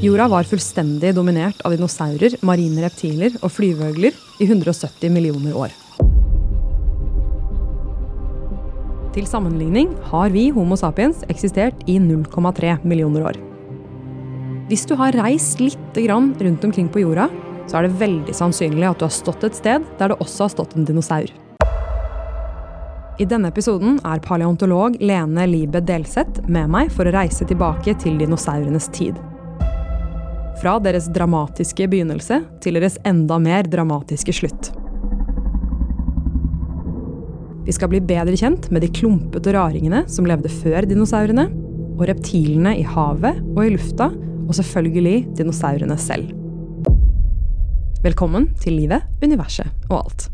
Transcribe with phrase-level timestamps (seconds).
[0.00, 5.74] Jorda var fullstendig dominert av dinosaurer, marine reptiler og flyveøgler i 170 millioner år.
[9.12, 13.36] Til sammenligning har vi Homo sapiens eksistert i 0,3 millioner år.
[14.70, 17.28] Hvis du har reist litt rundt omkring på jorda,
[17.68, 20.54] så er det veldig sannsynlig at du har stått et sted der det også har
[20.54, 21.28] stått en dinosaur.
[23.20, 28.16] I denne episoden er paleontolog Lene Libe Delseth med meg for å reise tilbake til
[28.16, 29.20] dinosaurenes tid.
[30.60, 34.66] Fra deres dramatiske begynnelse til deres enda mer dramatiske slutt.
[37.64, 41.46] Vi skal bli bedre kjent med de klumpete raringene som levde før dinosaurene,
[41.96, 46.28] og reptilene i havet og i lufta, og selvfølgelig dinosaurene selv.
[48.04, 50.26] Velkommen til livet, universet og alt.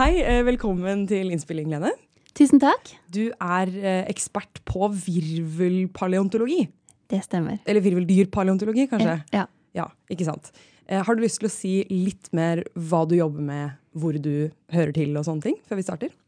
[0.00, 1.92] Hei, eh, velkommen til innspilling, Lene.
[2.38, 2.94] Tusen takk.
[3.12, 6.66] Du er eh, ekspert på virvelpaleontologi.
[7.12, 7.58] Det stemmer.
[7.68, 9.18] Eller virveldyrpaleontologi, kanskje?
[9.34, 9.46] Ja.
[9.76, 10.50] Ja, ikke sant.
[10.86, 14.50] Eh, Har du lyst til å si litt mer hva du jobber med, hvor du
[14.72, 16.18] hører til og sånne ting, før vi starter?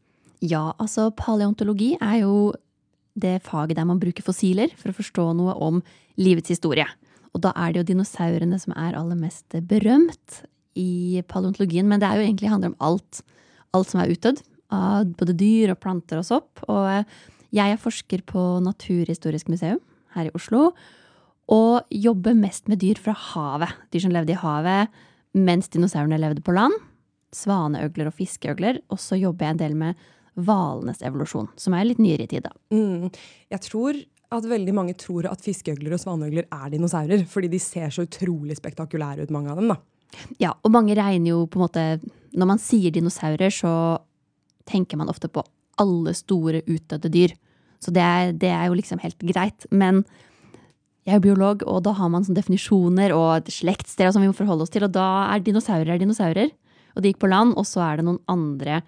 [0.45, 2.51] ja, altså paleontologi er jo
[3.17, 5.79] det faget der man bruker fossiler for å forstå noe om
[6.21, 6.85] livets historie.
[7.33, 10.41] Og da er det jo dinosaurene som er aller mest berømt
[10.77, 11.87] i paleontologien.
[11.89, 13.23] Men det er jo egentlig handler om alt.
[13.73, 14.43] Alt som er utdødd.
[14.73, 16.63] Av både dyr og planter og sopp.
[16.69, 17.17] Og eh,
[17.55, 19.81] jeg er forsker på Naturhistorisk museum
[20.15, 20.71] her i Oslo.
[21.51, 23.75] Og jobber mest med dyr fra havet.
[23.93, 25.03] Dyr som levde i havet
[25.35, 26.75] mens dinosaurene levde på land.
[27.35, 28.81] Svaneøgler og fiskeøgler.
[28.93, 30.03] Og så jobber jeg en del med
[30.35, 32.47] hvalenes evolusjon, som er litt nyere i tid.
[32.47, 32.51] da.
[32.75, 33.11] Mm.
[33.53, 33.99] Jeg tror
[34.35, 38.57] at veldig mange tror at fiskeøgler og svaneøgler er dinosaurer, fordi de ser så utrolig
[38.57, 39.71] spektakulære ut, mange av dem.
[39.71, 39.77] da.
[40.41, 41.83] Ja, og mange regner jo på en måte
[42.35, 43.99] Når man sier dinosaurer, så
[44.69, 45.43] tenker man ofte på
[45.81, 47.35] alle store utdødde dyr.
[47.83, 49.67] Så det er, det er jo liksom helt greit.
[49.71, 50.03] Men
[51.05, 54.65] jeg er biolog, og da har man sånne definisjoner og slektsdeler som vi må forholde
[54.65, 54.87] oss til.
[54.87, 56.53] Og da er dinosaurer er dinosaurer,
[56.95, 57.53] og de gikk på land.
[57.59, 58.81] Og så er det noen andre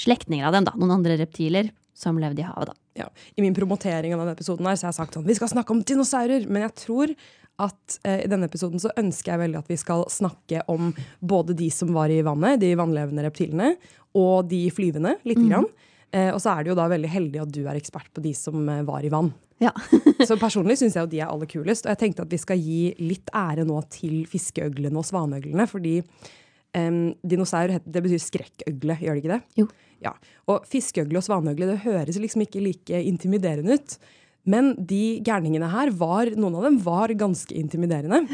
[0.00, 0.74] slektninger av dem, da.
[0.76, 2.80] Noen andre reptiler som levde i havet, da.
[2.94, 3.08] Ja.
[3.34, 5.74] I min promotering av denne episoden her, så har jeg sagt sånn, vi skal snakke
[5.74, 7.14] om dinosaurer, men jeg tror
[7.62, 10.92] at eh, i denne episoden så ønsker jeg veldig at vi skal snakke om
[11.22, 13.74] både de som var i vannet, de vannlevende reptilene,
[14.14, 15.66] og de flyvende, lite grann.
[16.14, 18.34] Eh, og så er det jo da veldig heldig at du er ekspert på de
[18.38, 19.32] som eh, var i vann.
[19.62, 19.72] Ja.
[20.28, 21.86] Så personlig syns jeg jo de er aller kulest.
[21.86, 25.66] Og jeg tenkte at vi skal gi litt ære nå til fiskeøglene og svaneøglene.
[25.70, 29.40] Fordi um, dinosaur det betyr skrekkøgle, gjør det ikke det?
[29.62, 29.68] Jo.
[30.04, 30.12] Ja.
[30.50, 33.96] Og fiskeøgle og svaneøgle det høres liksom ikke like intimiderende ut.
[34.44, 38.26] Men de gærningene her, var, noen av dem var ganske intimiderende.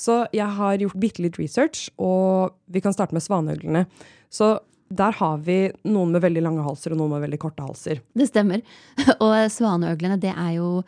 [0.00, 3.84] Så jeg har gjort bitte litt research, og vi kan starte med svaneøglene.
[4.32, 4.54] Så
[4.90, 8.00] der har vi noen med veldig lange halser og noen med veldig korte halser.
[8.16, 8.62] Det stemmer.
[9.24, 10.80] Og svaneøglene, det er jo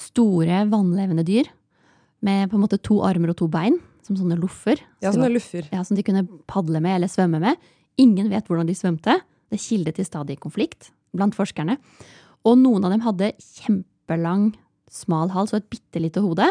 [0.00, 1.50] store, vannlevende dyr.
[2.24, 4.80] Med på en måte to armer og to bein, som sånne loffer.
[5.04, 5.68] Ja, sånne luffer.
[5.68, 7.60] ja, som de kunne padle med eller svømme med.
[8.00, 9.18] Ingen vet hvordan de svømte.
[9.52, 11.76] Det kildet til stadig konflikt blant forskerne.
[12.48, 14.54] Og noen av dem hadde kjempelang,
[14.90, 16.48] smal hals og et bitte lite hode.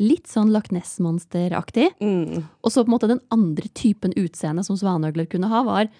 [0.00, 1.90] Litt sånn Loch Ness-monsteraktig.
[2.00, 2.46] Mm.
[2.64, 5.90] Og så på en måte den andre typen utseende som svaneøgler kunne ha, var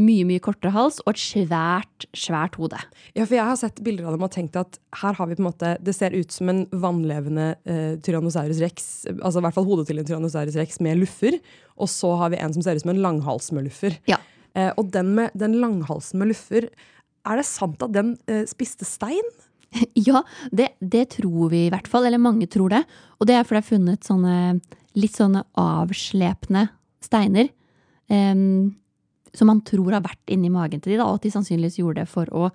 [0.00, 2.78] mye, mye kortere hals og et svært, svært hode.
[3.14, 5.44] Ja, for jeg har sett bilder av dem og tenkt at her har vi på
[5.44, 9.68] en måte Det ser ut som en vannlevende eh, Tyrannosaurus rex, altså i hvert fall
[9.68, 11.38] hodet til en Tyrannosaurus rex med luffer.
[11.78, 13.98] Og så har vi en som ser ut som en langhals med luffer.
[14.10, 14.18] Ja.
[14.58, 16.68] Eh, og den, med, den langhalsen med luffer,
[17.24, 19.34] er det sant at den eh, spiste stein?
[19.98, 20.20] Ja,
[20.54, 22.84] det, det tror vi i hvert fall, eller mange tror det.
[23.18, 24.36] Og det er fordi det er funnet sånne
[24.94, 26.68] litt sånne avslepne
[27.02, 27.48] steiner.
[28.06, 28.76] em,
[29.34, 32.02] som man tror har vært inni magen til de, da, og at de sannsynligvis gjorde
[32.02, 32.48] det for å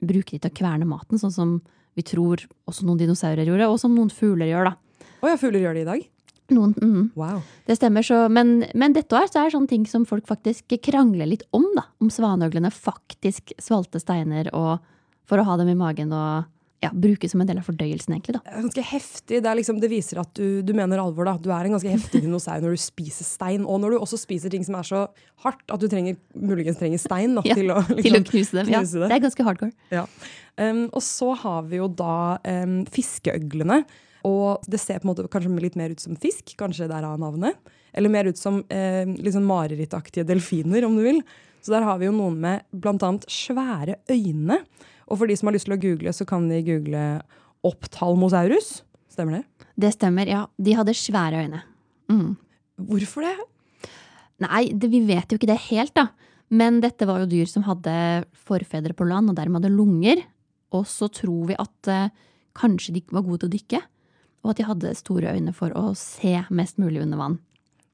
[0.00, 1.58] bruke de til å kverne maten, sånn som
[1.98, 4.70] vi tror også noen dinosaurer gjorde, og som noen fugler gjør.
[4.70, 5.06] da.
[5.20, 6.06] Å ja, fugler gjør det i dag?
[6.50, 7.42] Noen, mm, Wow.
[7.66, 11.28] Det stemmer, så, men, men dette er, så er sånne ting som folk faktisk krangler
[11.30, 11.66] litt om.
[11.76, 14.80] da, Om svaneøglene faktisk svalte steiner og,
[15.28, 16.48] for å ha dem i magen og
[16.80, 18.38] ja, bruke som en del av fordøyelsen, egentlig.
[18.38, 18.40] da.
[18.48, 19.40] Er ganske heftig.
[19.44, 21.28] Det, er liksom, det viser at du, du mener alvor.
[21.28, 21.34] da.
[21.36, 24.52] Du er en ganske heftig dinosaur når du spiser stein, og når du også spiser
[24.52, 25.02] ting som er så
[25.44, 28.60] hardt at du trenger, muligens trenger stein da, Ja, til, å, Til å liksom, knuse
[28.60, 28.72] dem.
[28.72, 29.02] Ja, det.
[29.10, 29.74] det er ganske hardcore.
[29.92, 30.06] Ja.
[30.60, 32.14] Um, og så har vi jo da
[32.64, 33.82] um, fiskeøglene.
[34.28, 37.56] Og det ser på en måte kanskje litt mer ut som fisk, kanskje derav navnet.
[37.96, 41.22] Eller mer ut som eh, sånn marerittaktige delfiner, om du vil.
[41.64, 44.60] Så der har vi jo noen med annet svære øyne.
[45.10, 47.04] Og for de som har lyst til å google, så kan de google
[47.66, 48.80] optalmosaurus.
[49.10, 49.68] Stemmer det?
[49.80, 50.44] Det stemmer, ja.
[50.56, 51.62] De hadde svære øyne.
[52.10, 52.34] Mm.
[52.90, 53.34] Hvorfor det?
[54.40, 56.08] Nei, det, vi vet jo ikke det helt, da.
[56.50, 57.92] Men dette var jo dyr som hadde
[58.46, 60.22] forfedre på land, og dermed hadde lunger.
[60.74, 62.10] Og så tror vi at eh,
[62.58, 63.82] kanskje de var gode til å dykke,
[64.40, 67.38] og at de hadde store øyne for å se mest mulig under vann.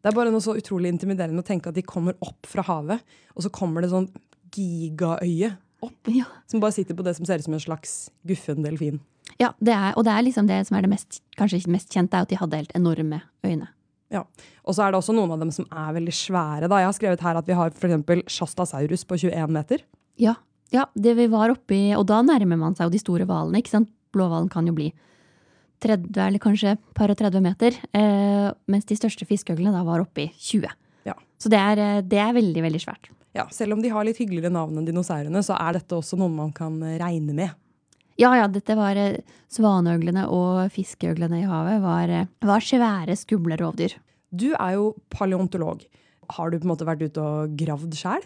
[0.00, 3.02] Det er bare noe så utrolig intimiderende å tenke at de kommer opp fra havet,
[3.34, 4.06] og så kommer det sånn
[4.54, 8.62] gigaøye opp, Ja, som bare sitter på det som ser ut som en slags guffen
[8.64, 9.00] delfin.
[9.38, 12.14] ja det er, og det er liksom det som er det mest, kanskje mest kjente,
[12.16, 13.68] er at de hadde helt enorme øyne.
[14.10, 14.22] Ja.
[14.64, 16.68] Og så er det også noen av dem som er veldig svære.
[16.70, 16.78] Da.
[16.78, 18.22] Jeg har skrevet her at vi har f.eks.
[18.30, 19.82] Shastasaurus på 21 meter.
[20.16, 20.36] Ja,
[20.72, 23.74] ja, det vi var oppi, og da nærmer man seg jo de store hvalene, ikke
[23.74, 23.90] sant?
[24.14, 24.92] Blåhvalen kan jo bli
[25.84, 30.30] 30 eller kanskje par og 30 meter, eh, mens de største fiskeøglene da var oppi
[30.38, 30.70] 20.
[31.04, 31.14] Ja.
[31.38, 33.10] Så det er, eh, det er veldig, veldig svært.
[33.36, 36.36] Ja, selv om de har litt hyggeligere navn enn dinosaurene, så er dette også noen
[36.38, 37.52] man kan eh, regne med.
[38.16, 39.20] Ja, ja, dette var eh,
[39.52, 43.98] svaneøglene og fiskeøglene i havet var, eh, var svære, skumle rovdyr.
[44.32, 45.84] Du er jo paleontolog.
[46.36, 48.24] Har du på en måte vært ute og gravd sjæl?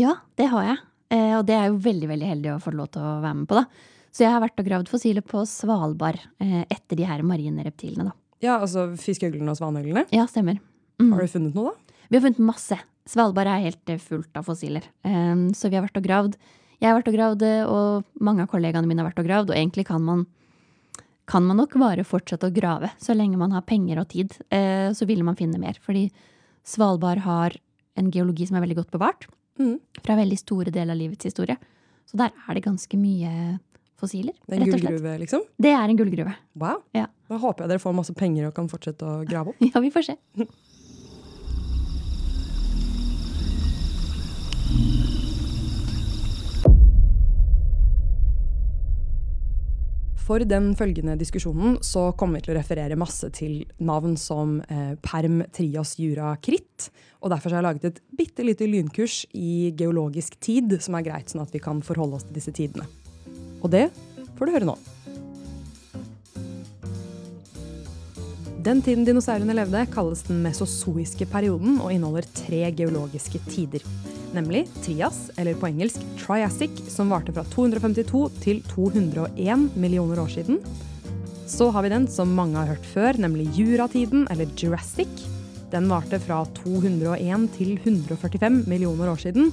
[0.00, 0.82] Ja, det har jeg.
[1.12, 3.48] Eh, og det er jo veldig, veldig heldig å få lov til å være med
[3.50, 3.90] på, da.
[4.12, 8.10] Så jeg har vært og gravd fossiler på Svalbard eh, etter de her marine reptilene,
[8.10, 8.18] da.
[8.42, 10.08] Ja, altså fiskeøglene og svaneøglene.
[10.12, 10.58] Ja, stemmer.
[10.98, 11.12] Mm.
[11.14, 12.00] Har du funnet noe, da?
[12.10, 12.76] Vi har funnet masse.
[13.08, 14.84] Svalbard er helt eh, fullt av fossiler.
[15.02, 16.36] Um, så vi har vært og gravd.
[16.82, 19.50] Jeg har vært og gravd, eh, og mange av kollegaene mine har vært og gravd.
[19.52, 20.24] Og egentlig kan man,
[21.30, 24.34] kan man nok bare fortsette å grave så lenge man har penger og tid.
[24.54, 25.78] Eh, så vil man finne mer.
[25.82, 26.08] Fordi
[26.66, 27.58] Svalbard har
[27.98, 29.26] en geologi som er veldig godt bevart.
[29.58, 29.76] Mhm.
[30.02, 31.58] Fra veldig store deler av livets historie.
[32.06, 33.58] Så der er det ganske mye
[34.02, 34.34] fossiler.
[34.48, 35.42] Det er en gullgruve, liksom?
[35.62, 36.34] Det er en gullgruve.
[36.58, 36.82] Wow.
[36.96, 37.06] Ja.
[37.30, 39.62] Da håper jeg dere får masse penger og kan fortsette å grave opp.
[39.70, 40.16] Ja, vi får se.
[50.22, 54.94] For den følgende diskusjonen så kommer vi til å referere masse til navn som eh,
[55.02, 56.90] perm, trias, jura, kritt.
[57.22, 61.32] Og derfor har jeg laget et bitte lite lynkurs i geologisk tid, som er greit,
[61.32, 62.86] sånn at vi kan forholde oss til disse tidene.
[63.62, 63.88] Og det
[64.38, 64.78] får du høre nå.
[68.62, 73.82] Den tiden dinosaurene levde, kalles den mesozoiske perioden og inneholder tre geologiske tider.
[74.32, 80.62] Nemlig Trias, eller på engelsk Triassic, som varte fra 252 til 201 millioner år siden.
[81.46, 85.26] Så har vi den som mange har hørt før, nemlig Juratiden, eller Jurassic.
[85.72, 89.52] Den varte fra 201 til 145 millioner år siden.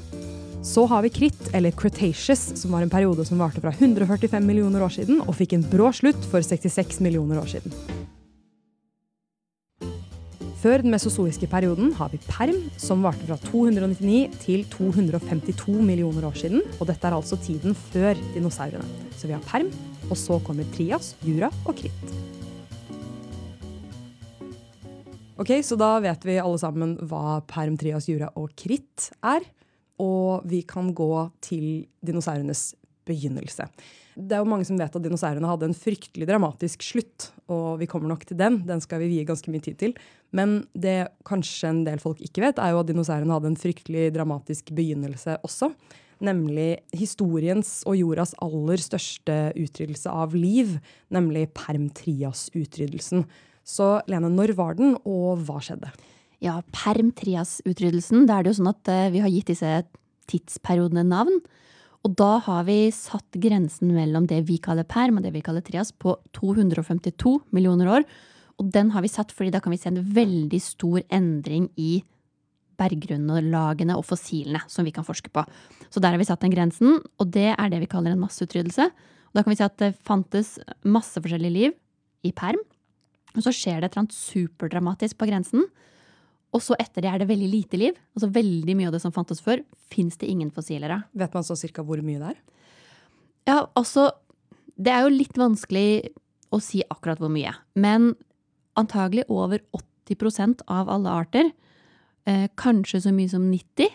[0.64, 4.84] Så har vi Kritt, eller Cretaceous, som var en periode som varte fra 145 millioner
[4.84, 7.76] år siden og fikk en brå slutt for 66 millioner år siden.
[10.60, 16.36] Før den mesozoiske perioden har vi perm, som varte fra 299 til 252 millioner år
[16.36, 16.66] siden.
[16.82, 18.84] Og dette er altså tiden før dinosaurene.
[19.16, 19.70] Så vi har perm,
[20.10, 22.12] og så kommer trias, jura og kritt.
[25.40, 29.48] Ok, så da vet vi alle sammen hva perm, trias, jura og kritt er.
[30.04, 32.74] Og vi kan gå til dinosaurenes
[33.08, 33.72] begynnelse.
[34.20, 37.30] Det er jo mange som vet at dinosaurene hadde en fryktelig dramatisk slutt.
[37.48, 38.60] Og vi kommer nok til den.
[38.68, 39.96] Den skal vi vie ganske mye tid til.
[40.36, 44.10] Men det kanskje en del folk ikke vet, er jo at dinosaurene hadde en fryktelig
[44.18, 45.72] dramatisk begynnelse også.
[46.26, 50.76] Nemlig historiens og jordas aller største utryddelse av liv,
[51.16, 53.24] nemlig perm-trias-utryddelsen.
[53.64, 55.94] Så Lene, når var den, og hva skjedde?
[56.44, 58.28] Ja, perm-trias-utryddelsen.
[58.28, 59.72] Da er det jo sånn at eh, vi har gitt disse
[60.30, 61.40] tidsperiodene navn.
[62.08, 65.64] Og da har vi satt grensen mellom det vi kaller perm og det vi kaller
[65.66, 68.06] trias på 252 millioner år.
[68.60, 72.00] Og den har vi satt fordi da kan vi se en veldig stor endring i
[72.80, 75.44] berggrunnlagene og fossilene som vi kan forske på.
[75.92, 78.88] Så der har vi satt den grensen, og det er det vi kaller en masseutryddelse.
[79.30, 80.56] Og da kan vi se at det fantes
[80.88, 81.76] masse forskjellig liv
[82.24, 82.62] i perm.
[83.36, 85.68] Og så skjer det et eller annet superdramatisk på grensen.
[86.56, 87.98] Og så etter det er det veldig lite liv.
[88.18, 91.06] Altså veldig mye av det som fantes før, fins det ingen fossiler av.
[91.18, 92.40] Vet man så cirka hvor mye det er?
[93.50, 94.12] Ja, altså
[94.80, 96.14] Det er jo litt vanskelig
[96.56, 97.52] å si akkurat hvor mye.
[97.76, 98.14] Men
[98.80, 99.60] antagelig over
[100.08, 101.50] 80% av alle arter.
[102.26, 103.90] Eh, kanskje så mye som 90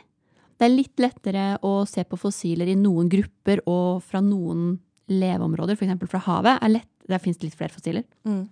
[0.54, 4.76] Det er litt lettere å se på fossiler i noen grupper og fra noen
[5.10, 6.10] leveområder, f.eks.
[6.10, 6.60] fra havet.
[6.62, 8.04] Er lett, der fins det litt flere fossiler.
[8.24, 8.44] Mm.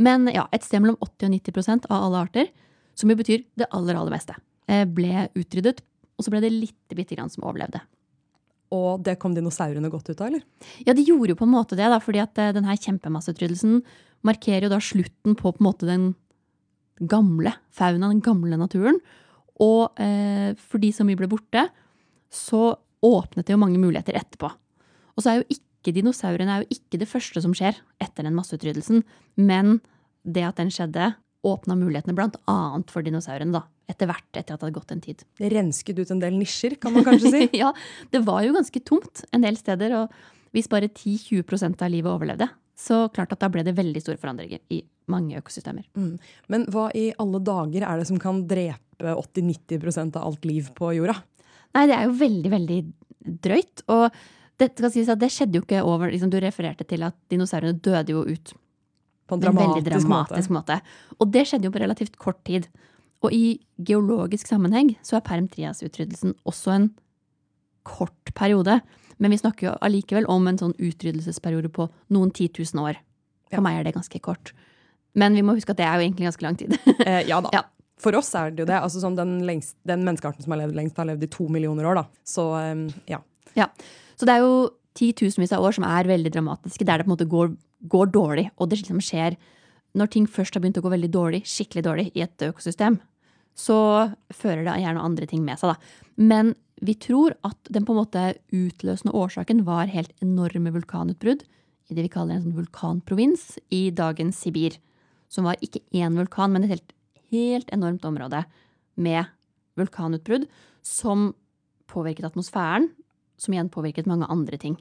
[0.00, 2.50] Men ja, et sted mellom 80 og 90% av alle arter,
[3.00, 4.36] som jo betyr det aller, aller meste,
[4.68, 5.80] eh, ble utryddet.
[6.18, 7.80] Og så ble det litt bitte grann som overlevde.
[8.76, 10.44] Og det kom dinosaurene godt ut av, eller?
[10.86, 13.80] Ja, de gjorde jo på en måte det, da, fordi at denne kjempemasseutryddelsen
[14.26, 16.12] markerer jo da slutten på på måte den
[17.00, 19.00] gamle fauna, den gamle naturen.
[19.60, 21.66] Og eh, fordi så mye ble borte,
[22.30, 24.50] så åpnet det jo mange muligheter etterpå.
[25.16, 28.36] Og så er jo ikke dinosaurene er jo ikke det første som skjer etter den
[28.36, 29.02] masseutryddelsen,
[29.40, 29.78] men
[30.24, 31.14] det at den skjedde,
[31.46, 33.64] åpna mulighetene annet for dinosaurene, da.
[33.90, 35.22] Etter hvert, etter at det hadde gått en tid.
[35.40, 37.46] Det rensket ut en del nisjer, kan man kanskje si.
[37.62, 37.72] ja,
[38.12, 39.96] det var jo ganske tomt en del steder.
[39.98, 44.16] Og hvis bare 10-20% av livet overlevde, Så klart at da ble det veldig store
[44.16, 44.78] forandringer i
[45.10, 45.84] mange økosystemer.
[45.92, 46.14] Mm.
[46.48, 50.94] Men hva i alle dager er det som kan drepe 80-90% av alt liv på
[50.96, 51.18] jorda?
[51.76, 52.78] Nei, det er jo veldig, veldig
[53.44, 53.84] drøyt.
[53.92, 54.06] Og
[54.60, 57.76] det, skal sies at det skjedde jo ikke over liksom, Du refererte til at dinosaurene
[57.80, 58.54] døde jo ut
[59.30, 60.78] På en dramatisk, veldig dramatisk, måte.
[60.80, 61.16] måte.
[61.20, 62.66] Og det skjedde jo på relativt kort tid.
[63.22, 66.90] Og i geologisk sammenheng så er Perm Trias-utryddelsen også en
[67.88, 68.80] kort periode.
[69.20, 72.96] Men vi snakker jo allikevel om en sånn utryddelsesperiode på noen titusen år.
[73.50, 73.64] For Ja.
[73.66, 74.52] meg er det ganske kort.
[75.14, 76.78] Men vi må huske at det er jo egentlig ganske lang tid.
[77.06, 77.50] Eh, ja da.
[77.52, 77.62] Ja.
[78.00, 78.78] For oss er det jo det.
[78.80, 81.84] Altså, sånn den, lengst, den menneskearten som har levd lengst, har levd i to millioner
[81.84, 81.94] år.
[82.00, 82.04] da.
[82.24, 83.18] Så eh, ja.
[83.58, 83.66] Ja.
[84.16, 87.16] Så det er jo titusenvis av år som er veldig dramatiske, der det på en
[87.16, 88.48] måte går, går dårlig.
[88.58, 89.38] Og det liksom skjer
[89.98, 93.00] når ting først har begynt å gå veldig dårlig, skikkelig dårlig, i et økosystem,
[93.58, 93.78] så
[94.32, 96.04] fører det gjerne andre ting med seg, da.
[96.20, 98.22] Men vi tror at den på en måte
[98.54, 101.42] utløsende årsaken var helt enorme vulkanutbrudd
[101.90, 104.78] i det vi kaller en sånn vulkanprovins i dagens Sibir.
[105.30, 106.94] Som var ikke én vulkan, men et helt,
[107.34, 108.44] helt enormt område
[108.98, 109.28] med
[109.78, 110.46] vulkanutbrudd
[110.86, 111.32] som
[111.90, 112.88] påvirket atmosfæren,
[113.40, 114.78] som igjen påvirket mange andre ting.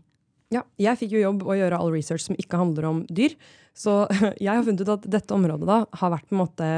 [0.54, 3.36] Ja, jeg fikk jo jobb å gjøre all research som ikke handler om dyr.
[3.78, 4.02] Så
[4.44, 6.70] jeg har funnet ut at dette området da har vært på en måte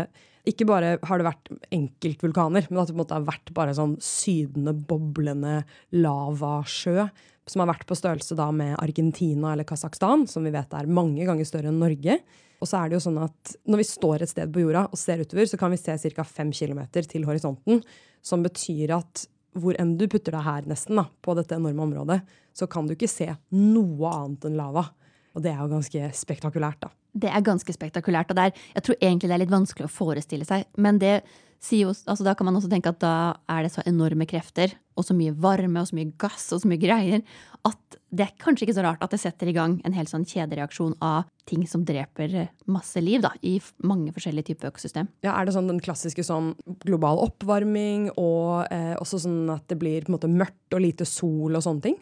[0.49, 3.75] Ikke bare har det vært enkeltvulkaner, men at det på en måte har vært bare
[3.77, 5.59] sånn sydende, boblende
[5.93, 7.05] lavasjø
[7.49, 11.25] som har vært på størrelse da med Argentina eller Kasakhstan, som vi vet er mange
[11.27, 12.19] ganger større enn Norge.
[12.61, 14.99] Og så er det jo sånn at når vi står et sted på jorda og
[14.99, 16.25] ser utover, så kan vi se ca.
[16.27, 17.81] fem km til horisonten.
[18.21, 19.25] Som betyr at
[19.57, 22.21] hvor enn du putter deg her, nesten, da, på dette enorme området,
[22.55, 24.87] så kan du ikke se noe annet enn lava.
[25.35, 26.91] Og det er jo ganske spektakulært, da.
[27.11, 28.31] Det er ganske spektakulært.
[28.31, 30.65] og er, Jeg tror egentlig det er litt vanskelig å forestille seg.
[30.77, 31.21] Men det
[31.61, 35.15] altså da kan man også tenke at da er det så enorme krefter, og så
[35.15, 37.21] mye varme og så mye gass og så mye greier,
[37.65, 40.25] at det er kanskje ikke så rart at det setter i gang en hel sånn
[40.27, 43.55] kjedereaksjon av ting som dreper masse liv da, i
[43.87, 45.07] mange forskjellige typer økosystem.
[45.23, 46.53] Ja, Er det sånn den klassiske sånn
[46.83, 51.07] global oppvarming, og eh, også sånn at det blir på en måte mørkt og lite
[51.07, 51.97] sol og sånne ting?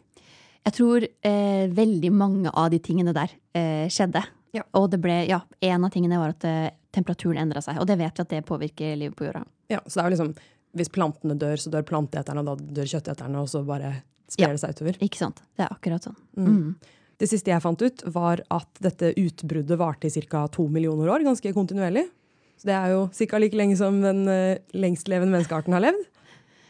[0.66, 4.24] Jeg tror eh, veldig mange av de tingene der eh, skjedde.
[4.56, 4.66] Ja.
[4.80, 7.80] Og det ble, ja, en av tingene var at eh, temperaturen endra seg.
[7.82, 9.44] Og det vet vi at det påvirker livet på jorda.
[9.70, 10.36] Ja, Så det er jo liksom
[10.78, 14.54] Hvis plantene dør, så dør planteeterne, og da dør kjøtteterne, og så bare sprer Ja.
[14.54, 14.98] det seg utover.
[15.02, 15.42] Ikke sant?
[15.58, 16.16] Det er akkurat sånn.
[16.38, 16.76] Mm.
[17.18, 20.48] Det siste jeg fant ut, var at dette utbruddet varte i ca.
[20.48, 22.06] to millioner år, ganske kontinuerlig.
[22.56, 23.38] Så det er jo ca.
[23.40, 26.06] like lenge som den uh, lengstlevende menneskearten har levd.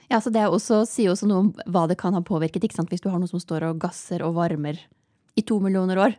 [0.09, 2.63] Ja, så Det er også, sier også noe om hva det kan ha påvirket.
[2.63, 2.89] ikke sant?
[2.89, 4.79] Hvis du har noe som står og gasser og varmer
[5.35, 6.15] i to millioner år,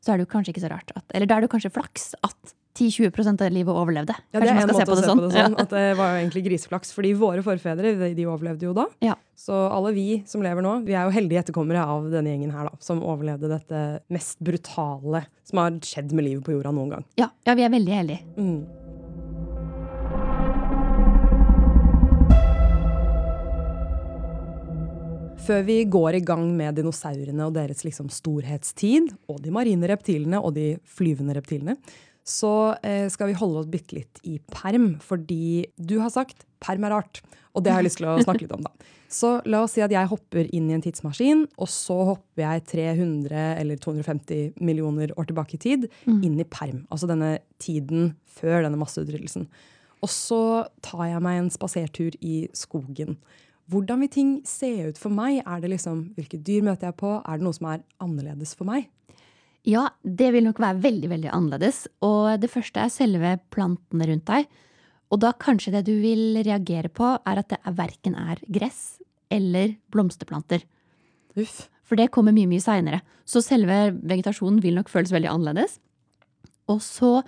[0.00, 1.70] så er det jo kanskje ikke så rart at Eller da er det jo kanskje
[1.76, 4.14] flaks at 10-20% av livet overlevde.
[4.32, 5.36] Ja, det Kanskje man skal måte å se på det sånn.
[5.36, 5.46] Ja.
[5.64, 6.94] At det var jo egentlig griseflaks.
[6.96, 8.86] Fordi våre forfedre de, de overlevde jo da.
[9.04, 9.16] Ja.
[9.36, 12.70] Så alle vi som lever nå, vi er jo heldige etterkommere av denne gjengen her,
[12.70, 12.84] da.
[12.84, 17.10] Som overlevde dette mest brutale som har skjedd med livet på jorda noen gang.
[17.20, 18.24] Ja, ja, vi er veldig heldige.
[18.38, 18.62] Mm.
[25.42, 30.38] Før vi går i gang med dinosaurene og deres liksom storhetstid, og de marine reptilene
[30.38, 31.74] og de flyvende reptilene,
[32.28, 36.86] så eh, skal vi holde oss bitte litt i perm, fordi du har sagt perm
[36.86, 37.22] er rart.
[37.52, 38.72] Og det har jeg lyst til å snakke litt om, da.
[39.12, 42.62] Så la oss si at jeg hopper inn i en tidsmaskin, og så hopper jeg
[42.70, 46.86] 300 eller 250 millioner år tilbake i tid, inn i perm.
[46.88, 49.44] Altså denne tiden før denne masseutryddelsen.
[50.00, 50.40] Og så
[50.80, 53.18] tar jeg meg en spasertur i skogen.
[53.68, 55.42] Hvordan vil ting se ut for meg?
[55.44, 57.12] Er det liksom, Hvilke dyr møter jeg på?
[57.20, 58.88] Er det noe som er annerledes for meg?
[59.68, 61.84] Ja, det vil nok være veldig, veldig annerledes.
[62.02, 64.48] Og det første er selve plantene rundt deg.
[65.12, 68.98] Og da kanskje det du vil reagere på, er at det er verken er gress
[69.32, 70.64] eller blomsterplanter.
[71.38, 71.68] Uff.
[71.86, 73.02] For det kommer mye, mye seinere.
[73.28, 75.78] Så selve vegetasjonen vil nok føles veldig annerledes.
[76.72, 77.20] Og så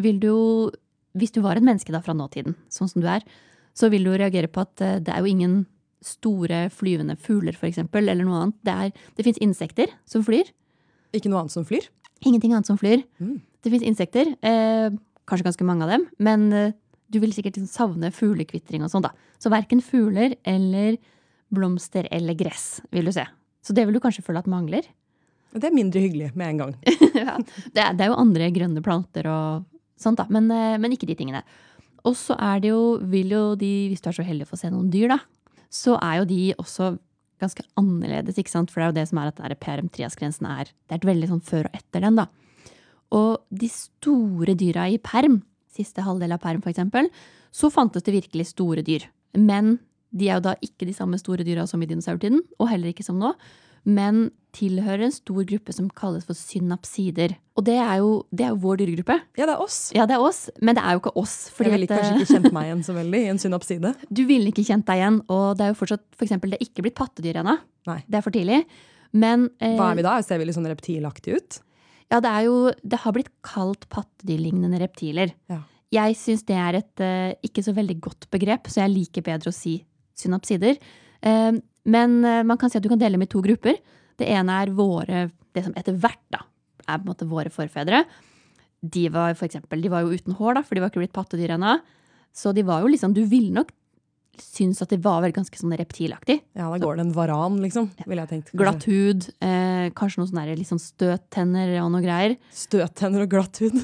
[0.00, 0.34] vil du
[1.18, 3.24] hvis du var et menneske da fra nåtiden, sånn som du er,
[3.74, 5.56] så vil du reagere på at eh, det er jo ingen
[6.04, 8.58] store flyvende fugler, eksempel, eller noe annet.
[8.64, 10.48] Det, er, det fins insekter som flyr.
[11.16, 11.88] Ikke noe annet som flyr?
[12.20, 13.02] Ingenting annet som flyr.
[13.20, 13.40] Mm.
[13.64, 14.90] Det fins insekter, eh,
[15.28, 16.72] kanskje ganske mange av dem, men eh,
[17.10, 19.12] du vil sikkert liksom savne fuglekvitring og sånn, da.
[19.42, 20.98] Så verken fugler eller
[21.50, 23.26] blomster eller gress vil du se.
[23.64, 24.86] Så det vil du kanskje føle at mangler.
[25.50, 26.76] Det er mindre hyggelig med en gang.
[27.24, 27.34] ja.
[27.74, 29.66] det, er, det er jo andre grønne planter og
[30.00, 31.42] sånt, da, men, eh, men ikke de tingene.
[32.06, 34.60] Og så er det jo, vil jo de, hvis du er så heldig å få
[34.60, 35.18] se noen dyr, da,
[35.70, 36.94] så er jo de også
[37.42, 38.70] ganske annerledes, ikke sant?
[38.72, 40.48] For det er jo det som er at det er PRM-trias-grensen.
[40.50, 42.26] Det er et veldig sånn før og etter den, da.
[43.16, 45.40] Og de store dyra i perm,
[45.74, 47.10] siste halvdel av perm eksempel,
[47.50, 49.08] så fantes det virkelig store dyr.
[49.34, 49.78] Men
[50.14, 53.06] de er jo da ikke de samme store dyra som i dinosaurtiden, og heller ikke
[53.06, 53.32] som nå.
[53.88, 57.36] Men tilhører en stor gruppe som kalles for synapsider.
[57.58, 59.16] Og det er jo, det er jo vår dyregruppe.
[59.38, 59.78] Ja, det er oss.
[59.94, 61.36] Ja, det er oss, men det er jo ikke oss.
[61.54, 63.94] jeg ville kanskje eh, ikke kjent meg igjen så veldig i en synapside.
[64.20, 66.66] Du ville ikke kjent deg igjen, og det er jo fortsatt for eksempel, det er
[66.66, 67.56] ikke blitt pattedyr ennå.
[67.86, 68.62] Det er for tidlig.
[69.16, 70.16] Men eh, Hva er vi da?
[70.26, 71.60] Ser vi litt sånn reptilaktige ut?
[72.10, 75.34] Ja, det er jo Det har blitt kalt pattedyrlignende reptiler.
[75.50, 75.62] Ja.
[75.94, 79.50] Jeg syns det er et eh, ikke så veldig godt begrep, så jeg liker bedre
[79.50, 79.80] å si
[80.18, 80.78] synapsider.
[81.22, 81.52] Eh,
[81.84, 83.78] men eh, man kan si at du kan dele dem i to grupper.
[84.20, 86.44] Det ene er våre, det som etter hvert da,
[86.86, 88.04] er på en måte våre forfedre.
[88.80, 91.16] De var for eksempel, de var jo uten hår, da, for de var ikke blitt
[91.16, 91.78] pattedyr ennå.
[92.36, 93.72] Så de var jo liksom Du ville nok
[94.40, 96.38] synes at de var vel ganske sånn reptilaktig.
[96.56, 97.90] Ja, da går det en varan, liksom.
[98.06, 98.52] Ville jeg tenkt.
[98.56, 102.36] Glatt hud, eh, kanskje noen sånne liksom støttenner og noe greier.
[102.54, 103.76] Støttenner og glatt hud.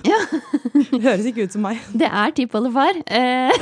[1.06, 1.82] Høres ikke ut som meg.
[2.00, 3.02] Det er tippoldefar.
[3.06, 3.52] Eh,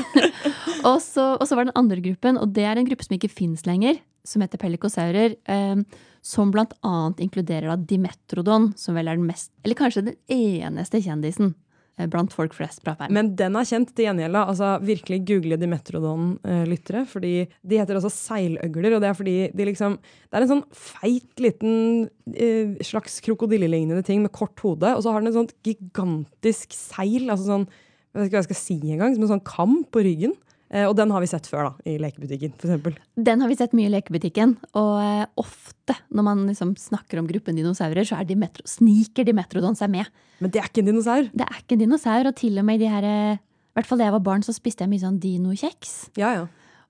[0.89, 3.17] og, så, og så var det den andre gruppen, og det er en gruppe som
[3.19, 5.37] ikke fins lenger, som heter pellikosaurer.
[5.45, 11.03] Eh, som annet inkluderer da Dimetrodon, som vel er den mest, eller kanskje den eneste
[11.05, 11.51] kjendisen
[11.99, 13.13] eh, blant folk flest fra perm.
[13.13, 14.39] Men den er kjent til gjengjeld.
[14.41, 17.05] Altså, virkelig google Dimetrodon-lyttere.
[17.11, 18.97] fordi de heter også seiløgler.
[18.97, 24.05] og Det er fordi de liksom, det er en sånn feit liten eh, slags krokodillelignende
[24.09, 24.97] ting med kort hode.
[24.97, 27.29] Og så har den et sånt gigantisk seil.
[27.29, 27.69] altså sånn,
[28.15, 29.13] Jeg vet ikke hva jeg skal si engang.
[29.13, 30.33] Som en sånn kam på ryggen.
[30.75, 32.99] Eh, og den har vi sett før da, i lekebutikken, f.eks.
[33.15, 37.31] Den har vi sett mye i lekebutikken, og eh, ofte når man liksom snakker om
[37.31, 40.11] gruppen dinosaurer, så er Dimetro, sniker Dimetrodon seg med.
[40.43, 41.31] Men det er ikke en dinosaur.
[41.31, 44.03] Det er ikke en dinosaur, og til og med i de her I hvert fall
[44.03, 45.95] da jeg var barn, så spiste jeg mye sånn dinokjeks.
[46.19, 46.49] Ja, ja.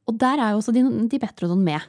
[0.08, 1.84] Og der er jo også Dimetrodon med.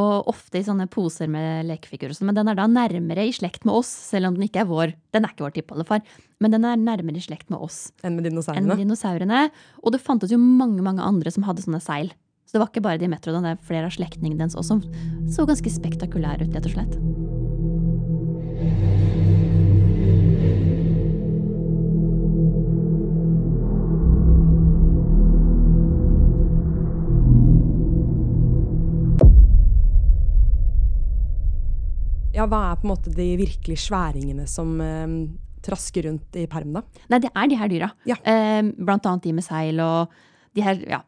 [0.00, 2.14] Og ofte i sånne poser med lekefigurer.
[2.14, 4.62] og sånn, Men den er da nærmere i slekt med oss, selv om den ikke
[4.64, 4.94] er vår.
[5.12, 6.00] Den er ikke vår tippoldefar,
[6.40, 8.76] men den er nærmere i slekt med oss Enn med enn dinosaurene.
[8.76, 9.50] dinosaurene.
[9.84, 12.12] Og det fantes jo mange mange andre som hadde sånne seil.
[12.46, 14.82] Så det var ikke bare Dimetrodon, det er flere av slektningene dens også som
[15.28, 17.31] så ganske spektakulære ut, rett og slett.
[32.32, 35.16] Ja, Hva er på en måte de virkelig sværingene som eh,
[35.64, 36.84] trasker rundt i perm, da?
[37.12, 37.90] Nei, det er de her dyra.
[38.08, 38.16] Ja.
[38.24, 40.14] Eh, blant annet de med seil og
[40.56, 41.02] de her, ja,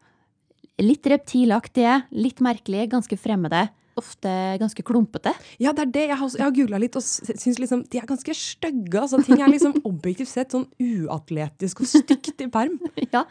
[0.82, 3.66] litt reptilaktige, litt merkelige, ganske fremmede.
[3.94, 5.30] Ofte ganske klumpete.
[5.62, 6.04] Ja, det er det.
[6.10, 8.98] Jeg har, jeg har googla litt og syns liksom de er ganske stygge.
[8.98, 12.74] Altså, ting er liksom objektivt sett sånn uatletisk og stygt i perm.
[13.14, 13.22] ja,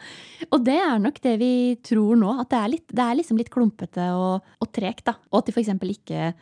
[0.48, 1.52] og det er nok det vi
[1.84, 2.32] tror nå.
[2.40, 5.04] At det er, litt, det er liksom litt klumpete og, og tregt.
[5.10, 5.18] da.
[5.30, 6.32] Og at de eksempel ikke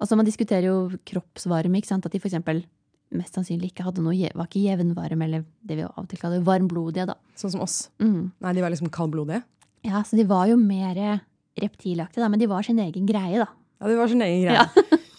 [0.00, 1.76] Altså Man diskuterer jo kroppsvarme.
[1.80, 2.06] ikke sant?
[2.06, 2.64] At de eksempel
[3.10, 6.44] mest sannsynlig ikke hadde noe, var ikke jevnvarme, eller det vi av og til kaller
[6.46, 7.08] varmblodige.
[7.10, 7.16] da.
[7.36, 7.90] Sånn som oss.
[7.98, 8.30] Mm.
[8.40, 9.42] Nei, de var liksom kaldblodige.
[9.84, 11.20] Ja, Så de var jo mer
[11.58, 13.48] reptilaktige, da, men de var sin egen greie, da.
[13.80, 14.60] Ja, de var sin egen greie.
[14.62, 14.68] Ja.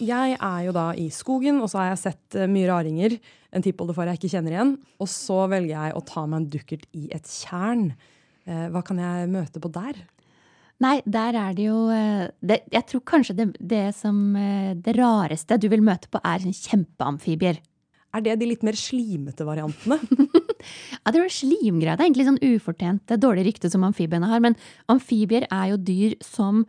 [0.00, 3.18] Jeg er jo da i skogen, og så har jeg sett eh, mye raringer.
[3.52, 4.70] En tippoldefar jeg ikke kjenner igjen.
[4.96, 7.90] Og så velger jeg å ta meg en dukkert i et tjern.
[8.48, 9.98] Eh, hva kan jeg møte på der?
[10.80, 14.94] Nei, der er det jo eh, det, Jeg tror kanskje det, det som eh, Det
[14.96, 17.60] rareste du vil møte på, er sånn kjempeamfibier.
[18.10, 20.00] Er det de litt mer slimete variantene?
[20.60, 21.94] Ja, det var slimgreia.
[21.96, 24.42] Det er egentlig sånn ufortjent det dårlige rykte som amfibiene har.
[24.44, 24.58] Men
[24.92, 26.66] amfibier er jo dyr som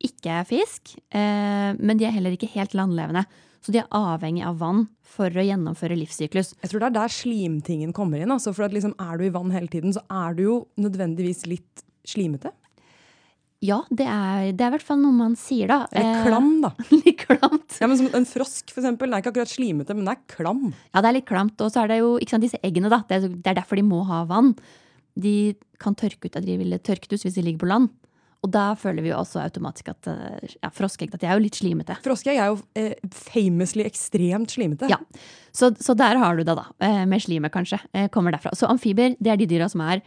[0.00, 3.26] ikke er fisk, eh, men de er heller ikke helt landlevende.
[3.60, 6.54] Så de er avhengig av vann for å gjennomføre livssyklus.
[6.62, 8.32] Jeg tror det er der slimtingen kommer inn.
[8.32, 11.44] Altså, for at liksom, er du i vann hele tiden, så er du jo nødvendigvis
[11.50, 12.54] litt slimete.
[13.60, 15.82] Ja, det er, det er i hvert fall noe man sier, da.
[15.92, 16.70] Eller Eh, klam, da.
[17.04, 17.74] litt klamt.
[17.80, 19.10] Ja, men som En frosk, for eksempel.
[19.10, 20.62] Den er ikke akkurat slimete, men den er klam.
[20.94, 21.60] Ja, det er litt klamt.
[21.60, 23.02] Og så er det jo ikke sant, disse eggene, da.
[23.10, 24.54] Det er, det er derfor de må ha vann.
[25.20, 25.34] De
[25.82, 27.90] kan tørke ut av de ville tørket ut hvis de ligger på land.
[28.40, 31.42] Og da føler vi jo også automatisk at eh, ja, froskeegg at de er jo
[31.44, 31.98] litt slimete.
[32.00, 34.88] Froskeegg er jo eh, famously ekstremt slimete.
[34.88, 34.96] Ja,
[35.52, 36.64] så, så der har du det, da.
[36.80, 37.82] eh, Med slimet, kanskje.
[37.92, 38.54] eh, Kommer derfra.
[38.56, 40.00] Så amfibier, det er de dyra som er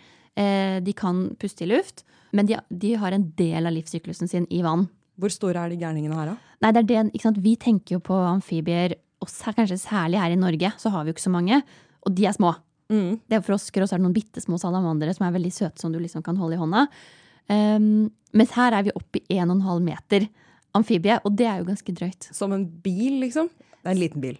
[0.82, 2.02] De kan puste i luft,
[2.34, 4.88] men de, de har en del av livssyklusen sin i vann.
[5.22, 6.54] Hvor store er de gærningene her, da?
[6.66, 7.34] Nei, det er det?
[7.44, 11.18] Vi tenker jo på amfibier, og kanskje særlig her i Norge, så har vi jo
[11.18, 11.62] ikke så mange.
[12.04, 12.56] Og de er små.
[12.92, 13.20] Mm.
[13.30, 15.80] Det er frosker, og så er det noen bitte små salamandere som er veldig søte,
[15.82, 16.88] som du liksom kan holde i hånda.
[17.52, 20.28] Um, mens her er vi oppe i 1,5 meter
[20.74, 22.30] amfibie, og det er jo ganske drøyt.
[22.34, 23.52] Som en bil, liksom?
[23.84, 24.40] Det er en liten bil.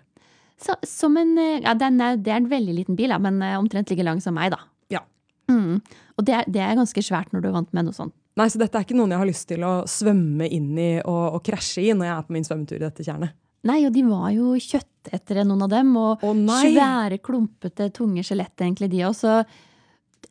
[0.64, 3.42] Så, som en, eh, ja, det, er, det er en veldig liten bil, ja, men
[3.44, 4.62] eh, omtrent like lang som meg, da.
[5.54, 6.02] Mm.
[6.18, 8.14] Og det er, det er ganske svært når du er vant med noe sånt.
[8.40, 11.38] Nei, så dette er ikke noen jeg har lyst til å svømme inn i og,
[11.38, 13.36] og krasje i når jeg er på min svømmetur i dette tjernet.
[13.64, 18.58] Nei, og de var jo kjøttetere, noen av dem, og oh, svære, klumpete, tunge skjelett,
[18.60, 19.38] egentlig, de også.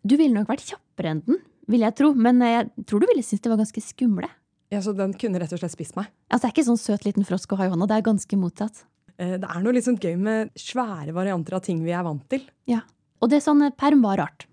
[0.04, 1.38] Du ville nok vært kjappere enn den,
[1.72, 2.11] vil jeg tro.
[2.12, 4.28] Men jeg tror du ville synes det var ganske skumle.
[4.72, 6.08] Ja, Så den kunne rett og slett spist meg.
[6.28, 7.88] Altså, Det er ikke sånn søt liten frosk å ha i hånda.
[7.88, 8.85] Det er ganske motsatt.
[9.16, 12.24] Eh, Det er noe litt sånn gøy med svære varianter av ting vi er vant
[12.28, 12.44] til.
[12.66, 12.80] Ja.
[13.20, 14.46] Og det er sånn, eh, perm var rart.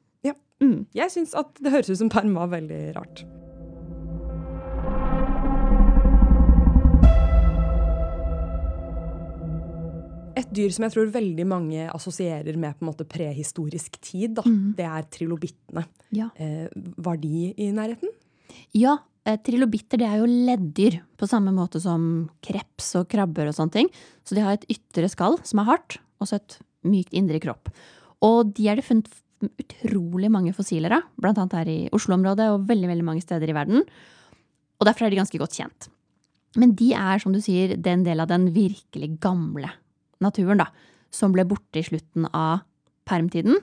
[0.60, 0.86] Mm.
[0.96, 3.24] Jeg syns at det høres ut som perm var veldig rart.
[10.40, 14.44] Et dyr som jeg tror veldig mange assosierer med på en måte prehistorisk tid, da,
[14.46, 14.74] mm.
[14.78, 15.86] det er trilobittene.
[16.16, 16.30] Ja.
[16.40, 16.68] Eh,
[17.00, 18.12] var de i nærheten?
[18.76, 23.58] Ja, eh, trilobitter det er jo leddyr, på samme måte som kreps og krabber og
[23.58, 23.92] sånne ting.
[24.28, 27.72] Så de har et ytre skall som er hardt, og så et mykt indre kropp.
[28.24, 29.12] Og de er det funnet
[29.48, 33.86] utrolig mange fossiler av, annet her i Oslo-området og veldig, veldig mange steder i verden.
[34.80, 35.90] Og derfor er de ganske godt kjent.
[36.60, 39.70] Men de er, som du sier, den del av den virkelig gamle
[40.24, 40.70] naturen, da,
[41.14, 42.66] som ble borte i slutten av
[43.10, 43.62] permtiden.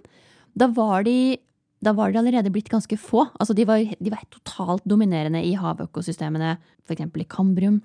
[0.56, 1.36] Da var de
[1.84, 3.26] da var de allerede blitt ganske få.
[3.36, 6.56] Altså de, var, de var totalt dominerende i havøkosystemene,
[6.88, 7.04] f.eks.
[7.04, 7.82] i Kambrium.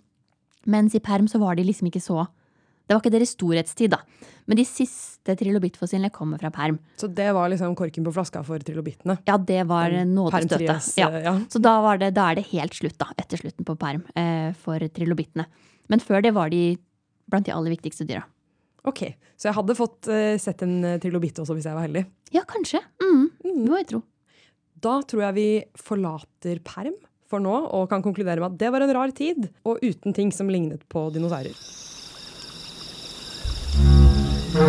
[0.66, 2.24] Mens i perm så var de liksom ikke så
[2.92, 4.02] Det var ikke deres storhetstid, da.
[4.52, 6.76] Men de siste trilobittfossilene kommer fra perm.
[7.00, 9.16] Så det var liksom korken på flaska for trilobittene.
[9.30, 10.90] Ja, det var nådestøtet.
[11.00, 11.08] Ja.
[11.08, 11.32] eh, ja.
[11.48, 13.08] Så da, var det, da er det helt slutt, da.
[13.16, 15.46] Etter slutten på perm eh, for trilobittene.
[15.88, 16.76] Men før det var de
[17.32, 18.26] blant de aller viktigste dyra.
[18.92, 19.06] Ok,
[19.38, 22.04] Så jeg hadde fått uh, sett en eh, trilobitt også hvis jeg var heldig.
[22.36, 22.82] Ja, kanskje.
[23.00, 24.02] Mm, det må jeg tro.
[24.84, 25.48] Da tror jeg vi
[25.80, 26.98] forlater perm
[27.32, 30.34] for nå og kan konkludere med at det var en rar tid, og uten ting
[30.36, 31.56] som lignet på dinosaurer.
[34.52, 34.64] Så vi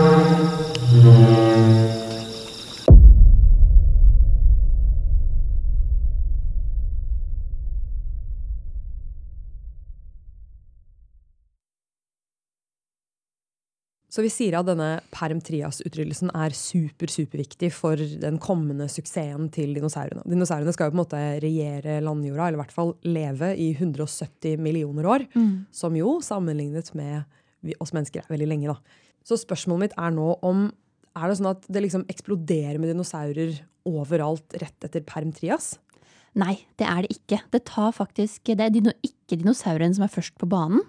[14.31, 20.23] sier at denne perm-trias-utryddelsen er super, superviktig for den kommende suksessen til dinosaurene.
[20.31, 24.63] Dinosaurene skal jo på en måte regjere landjorda, eller i hvert fall leve i 170
[24.63, 25.27] millioner år.
[25.75, 27.27] Som jo, sammenlignet med
[27.63, 28.75] vi, oss mennesker, er veldig lenge.
[28.75, 29.03] da.
[29.27, 30.71] Så spørsmålet mitt er nå om
[31.13, 35.75] er det sånn at det liksom eksploderer med dinosaurer overalt rett etter perm-trias?
[36.39, 37.43] Nei, det er det ikke.
[37.53, 40.81] Det tar faktisk Det er ikke dinosaurene som er først på banen.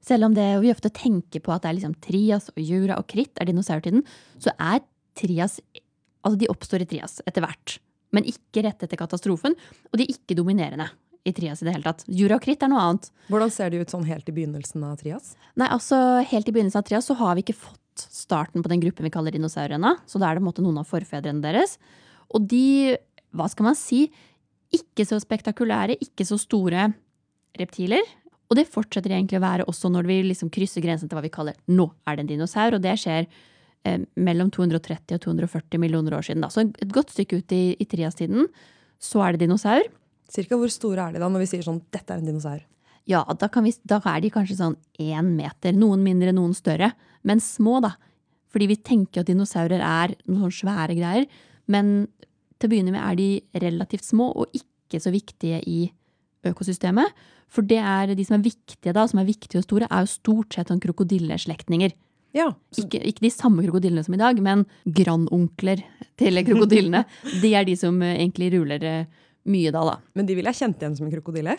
[0.00, 3.08] Selv om det, vi ofte tenker på at det er liksom Trias og Jura og
[3.10, 4.04] Kritt er dinosaurtiden,
[4.40, 4.84] så er
[5.18, 5.60] Trias
[6.20, 7.78] Altså, de oppstår i Trias etter hvert.
[8.12, 9.54] Men ikke rett etter katastrofen.
[9.88, 10.90] Og de er ikke dominerende
[11.24, 12.06] i Trias i det hele tatt.
[12.08, 13.10] Jura og Kritt er noe annet.
[13.28, 15.34] Hvordan ser det ut sånn helt i begynnelsen av trias?
[15.60, 15.98] Nei, altså
[16.30, 19.12] Helt i begynnelsen av Trias så har vi ikke fått starten på den gruppen vi
[19.12, 19.96] kaller dinosaurene.
[20.08, 21.76] Så da er det på en måte noen av forfedrene deres.
[22.32, 22.96] Og de,
[23.36, 24.06] hva skal man si,
[24.74, 26.88] ikke så spektakulære, ikke så store
[27.58, 28.06] reptiler.
[28.50, 31.32] Og det fortsetter egentlig å være også når vi liksom krysser grensen til hva vi
[31.34, 32.78] kaller nå er det en dinosaur.
[32.78, 36.46] Og det skjer eh, mellom 230 og 240 millioner år siden.
[36.46, 36.50] Da.
[36.54, 38.48] Så et godt stykke ut i, i triastiden
[39.00, 39.86] så er det dinosaur.
[40.30, 42.62] Cirka hvor store er de da når vi sier sånn dette er en dinosaur?
[43.08, 45.74] Ja, da, kan vi, da er de kanskje sånn én meter.
[45.74, 46.92] Noen mindre, noen større.
[47.26, 47.94] Men små, da.
[48.52, 51.26] Fordi vi tenker at dinosaurer er noen svære greier.
[51.70, 52.06] Men
[52.60, 53.30] til å begynne med er de
[53.64, 55.80] relativt små og ikke så viktige i
[56.46, 57.16] økosystemet.
[57.50, 60.12] For det er de som er viktige da, som er viktige og store, er jo
[60.12, 61.96] stort sett sånn krokodilleslektninger.
[62.36, 65.82] Ja, Ikke, ikke de samme krokodillene som i dag, men grandonkler
[66.20, 67.02] til krokodillene.
[67.42, 69.96] de er de som eh, egentlig ruler eh, mye da, da.
[70.14, 71.56] Men de ville jeg kjent igjen som en krokodille.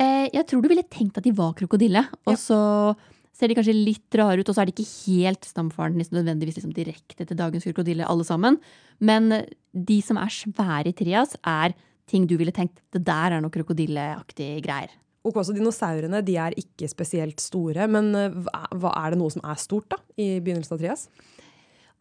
[0.00, 2.38] Eh, jeg tror du ville tenkt at de var krokodille, og Ja.
[2.40, 2.96] så
[3.32, 6.58] ser de kanskje litt rare ut, og så er de ikke helt stamfaren liksom nødvendigvis
[6.58, 8.58] liksom direkte til dagens krokodille alle sammen.
[9.00, 11.74] Men de som er svære i trias, er
[12.08, 14.90] ting du ville tenkt det der er noe krokodilleaktig greier.
[15.24, 18.30] Ok, så Dinosaurene de er ikke spesielt store, men eh,
[18.74, 21.08] hva er det noe som er stort da, i begynnelsen av trias?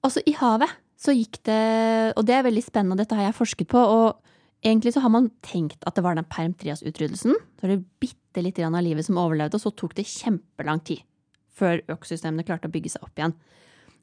[0.03, 3.67] Altså, i havet så gikk det Og det er veldig spennende, dette har jeg forsket
[3.69, 3.77] på.
[3.77, 4.15] Og
[4.61, 7.33] egentlig så har man tenkt at det var den perm-trias-utryddelsen.
[7.33, 11.03] Så var det bitte litt av livet som overlevde, og så tok det kjempelang tid
[11.51, 13.35] før økosystemene klarte å bygge seg opp igjen.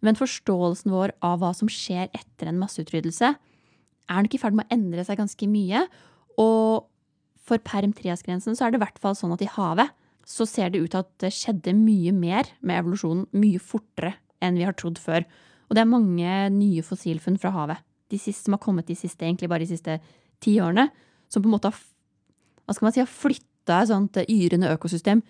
[0.04, 3.32] Men forståelsen vår av hva som skjer etter en masseutryddelse,
[4.08, 5.82] er nok i ferd med å endre seg ganske mye.
[6.40, 6.86] Og
[7.48, 9.94] for perm-trias-grensen så er det i hvert fall sånn at i havet
[10.28, 14.58] så ser det ut til at det skjedde mye mer med evolusjonen mye fortere enn
[14.60, 15.24] vi har trodd før.
[15.68, 19.20] Og det er mange nye fossilfunn fra havet de siste, som har kommet de siste,
[19.24, 19.98] egentlig bare de siste
[20.44, 20.88] ti årene,
[21.28, 21.80] som på en måte har,
[22.66, 25.22] hva skal man si, har flytta et sånt yrende økosystem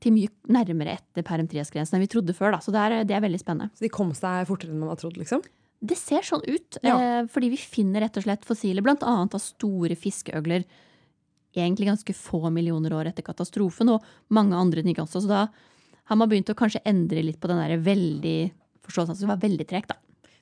[0.00, 2.54] til mye nærmere etter perm 3-grensen enn vi trodde før.
[2.56, 2.60] Da.
[2.64, 3.70] Så det er, det er veldig spennende.
[3.76, 5.42] Så de kom seg fortere enn man har trodd, liksom?
[5.80, 6.96] Det ser sånn ut, Ja.
[7.00, 10.64] eh, fordi vi finner rett og slett fossiler, annet av store fiskeøgler,
[11.56, 15.22] egentlig ganske få millioner år etter katastrofen, og mange andre ting også.
[15.24, 18.52] Så da har man begynt å kanskje endre litt på den der veldig
[18.86, 19.96] forståelsen at det var veldig tregt, da.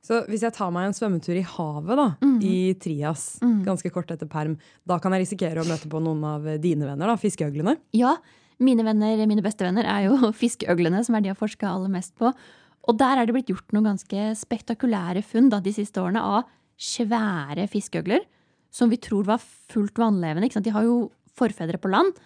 [0.05, 2.09] Så hvis jeg tar meg en svømmetur i havet, da,
[2.45, 3.25] i Trias,
[3.67, 4.55] ganske kort etter perm,
[4.89, 7.75] da kan jeg risikere å møte på noen av dine venner, da, fiskeøglene?
[7.99, 8.15] Ja,
[8.63, 11.93] mine venner, mine beste venner er jo fiskeøglene, som er de jeg har forska aller
[11.93, 12.31] mest på.
[12.89, 16.49] Og der er det blitt gjort noen ganske spektakulære funn da, de siste årene av
[16.79, 18.23] svære fiskeøgler
[18.71, 20.49] som vi tror var fullt vannlevende.
[20.63, 21.09] De har jo
[21.39, 22.17] forfedre på land,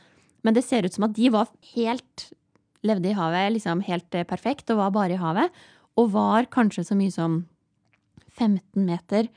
[0.43, 2.29] men det ser ut som at de var helt
[2.87, 5.53] levde i havet liksom helt eh, perfekt og var bare i havet.
[6.01, 7.43] Og var kanskje så mye som
[8.39, 9.29] 15 meter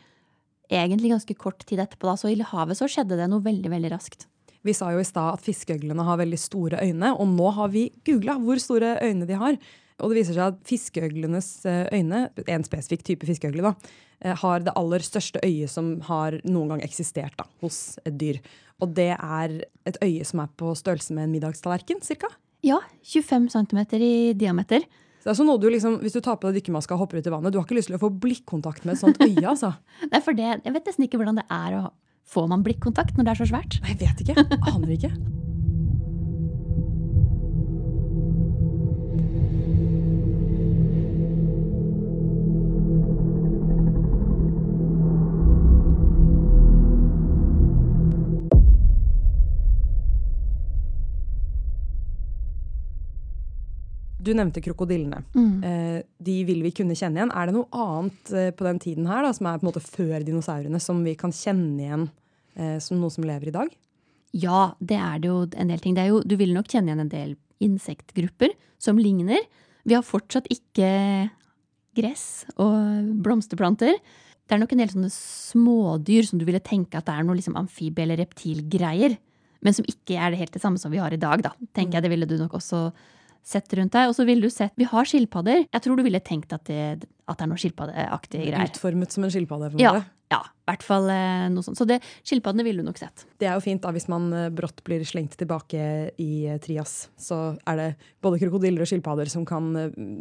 [0.71, 2.08] egentlig ganske kort tid etterpå.
[2.10, 2.15] Da.
[2.17, 4.27] Så i havet så skjedde det noe veldig, veldig raskt.
[4.65, 7.91] Vi sa jo i stad at fiskeøglene har veldig store øyne, og nå har vi
[8.08, 9.60] googla hvor store øyne de har.
[10.01, 13.93] Og det viser seg at fiskeøglenes eh, øyne, en spesifikk type fiskeøgle, da,
[14.25, 18.41] eh, har det aller største øyet som har noen gang eksistert da, hos et dyr.
[18.84, 22.27] Og det er et øye som er på størrelse med en middagstallerken, cirka.
[22.65, 24.84] Ja, 25 cm i diameter.
[25.26, 27.18] Så det er sånn noe du liksom, Hvis du tar på deg dykkermaska og hopper
[27.18, 29.42] ut i vannet, du har ikke lyst til å få blikkontakt med et sånt øye.
[29.42, 29.72] altså.
[30.14, 31.86] Er for det, jeg vet nesten ikke hvordan det er å
[32.26, 33.76] Får man blikkontakt når det er så svært?
[33.84, 34.46] Nei, jeg vet ikke.
[34.72, 35.12] Aner ikke.
[54.26, 55.22] Du nevnte krokodillene.
[55.38, 56.04] Mm.
[56.26, 57.34] de vil vi kunne kjenne igjen.
[57.36, 59.84] Er det noe annet eh, på den tiden her da, som er på en måte
[59.86, 62.06] før dinosaurene, som vi kan kjenne igjen
[62.58, 63.72] eh, som noe som lever i dag?
[64.36, 65.96] Ja, det er det jo en del ting.
[65.96, 69.46] Det er jo, du vil nok kjenne igjen en del insektgrupper som ligner.
[69.86, 70.90] Vi har fortsatt ikke
[71.96, 73.96] gress og blomsterplanter.
[74.46, 77.38] Det er nok en del sånne smådyr som du ville tenke at det er noe
[77.38, 79.16] liksom amfibie- eller reptilgreier.
[79.66, 81.54] Men som ikke er det helt det samme som vi har i dag, da.
[81.74, 82.90] Tenker jeg, Det ville du nok også
[83.45, 84.10] sett rundt deg.
[84.10, 85.65] Og så ville du sett Vi har skilpadder.
[85.67, 88.71] Jeg tror du ville tenkt at det, at det er noe skilpaddeaktige greier.
[88.71, 89.71] Utformet som en skilpadde?
[89.81, 89.99] Ja,
[90.34, 91.77] ja, i hvert fall eh, noe sånt.
[91.77, 93.27] Så det, skilpaddene ville du nok sett.
[93.41, 95.84] Det er jo fint da, hvis man eh, brått blir slengt tilbake
[96.21, 96.95] i eh, Trias.
[97.21, 97.89] Så er det
[98.25, 99.69] både krokodiller og skilpadder som kan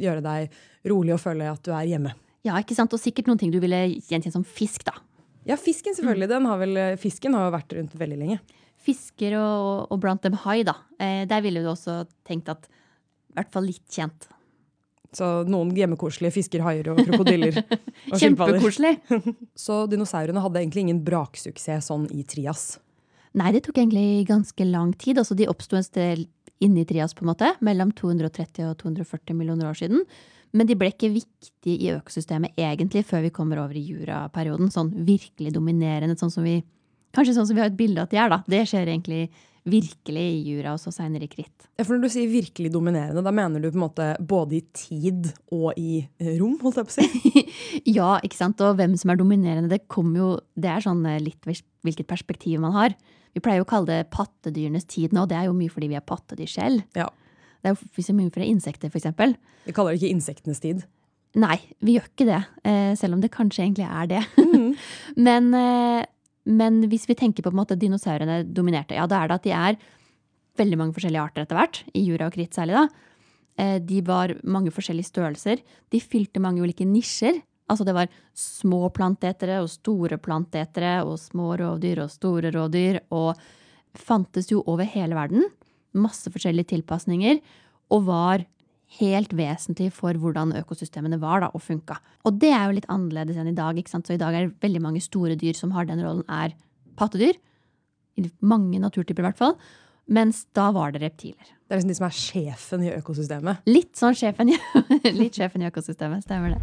[0.01, 0.61] gjøre deg
[0.93, 2.13] rolig og føle at du er hjemme.
[2.45, 2.93] Ja, ikke sant?
[2.93, 4.99] Og sikkert noen ting du ville gjenkjent som fisk, da.
[5.49, 6.29] Ja, fisken selvfølgelig.
[6.29, 8.39] Den har vel, fisken har jo vært rundt veldig lenge.
[8.85, 10.77] Fisker og, og blant dem hai, da.
[11.01, 12.69] Eh, der ville du også tenkt at
[13.35, 14.29] i hvert fall litt kjent.
[15.15, 17.61] Så noen hjemmekoselige fisker, haier og krokodiller.
[18.11, 18.19] og.
[18.19, 18.97] Kjempekoselig.
[19.67, 22.75] Så dinosaurene hadde egentlig ingen braksuksess sånn i Trias.
[23.39, 25.19] Nei, det tok egentlig ganske lang tid.
[25.23, 26.25] Altså, de oppsto en sted
[26.63, 30.05] inni Trias, på en måte, mellom 230 og 240 millioner år siden.
[30.55, 34.71] Men de ble ikke viktige i økosystemet egentlig før vi kommer over i juraperioden.
[34.71, 36.61] Sånn virkelig dominerende, sånn som vi
[37.15, 38.37] Kanskje sånn som vi har et bilde av at de er, da.
[38.51, 39.21] Det skjer egentlig
[39.65, 41.67] virkelig i jura og så seinere i kritt.
[41.79, 44.63] Ja, For når du sier virkelig dominerende, da mener du på en måte både i
[44.77, 46.59] tid og i eh, rom?
[46.61, 47.45] holdt jeg på å si?
[47.97, 48.61] Ja, ikke sant?
[48.65, 52.61] Og hvem som er dominerende, det kommer jo Det er sånn eh, litt hvilket perspektiv
[52.63, 52.97] man har.
[53.35, 55.91] Vi pleier jo å kalle det pattedyrenes tid nå, og det er jo mye fordi
[55.91, 56.85] vi er pattedyr selv.
[56.95, 57.09] Ja.
[57.65, 59.35] Det er jo mye for insekter, eksempel.
[59.65, 60.85] Vi kaller det ikke insektenes tid.
[61.41, 62.43] Nei, vi gjør ikke det.
[62.63, 64.21] Eh, selv om det kanskje egentlig er det.
[65.27, 66.05] men, eh,
[66.45, 69.55] men hvis vi tenker på, en måte dinosaurene dominerte, ja, da er det at de
[69.57, 69.79] er
[70.61, 71.81] veldig mange forskjellige arter etter hvert.
[71.97, 73.11] I jura og kritt særlig, da.
[73.57, 75.63] Eh, de var mange forskjellige størrelser.
[75.91, 77.41] De fylte mange ulike nisjer.
[77.71, 83.01] Altså det var små plantetere og store plantetere og små rovdyr og store rovdyr.
[83.15, 83.39] Og
[83.97, 85.49] fantes jo over hele verden.
[85.97, 87.41] Masse forskjellige tilpasninger.
[87.95, 88.45] Og var
[88.99, 91.97] helt vesentlig for hvordan økosystemene var da, og funka.
[92.27, 93.79] Og det er jo litt annerledes enn i dag.
[93.79, 94.07] ikke sant?
[94.07, 96.55] Så i dag er det veldig mange store dyr som har den rollen, er
[96.99, 97.39] pattedyr.
[98.21, 99.57] I mange naturtyper i hvert fall.
[100.07, 101.49] Mens da var det reptiler.
[101.65, 103.65] Det er liksom de som er sjefen i økosystemet.
[103.71, 104.59] Litt sånn sjefen i,
[105.21, 106.61] litt sjefen i økosystemet, stemmer det.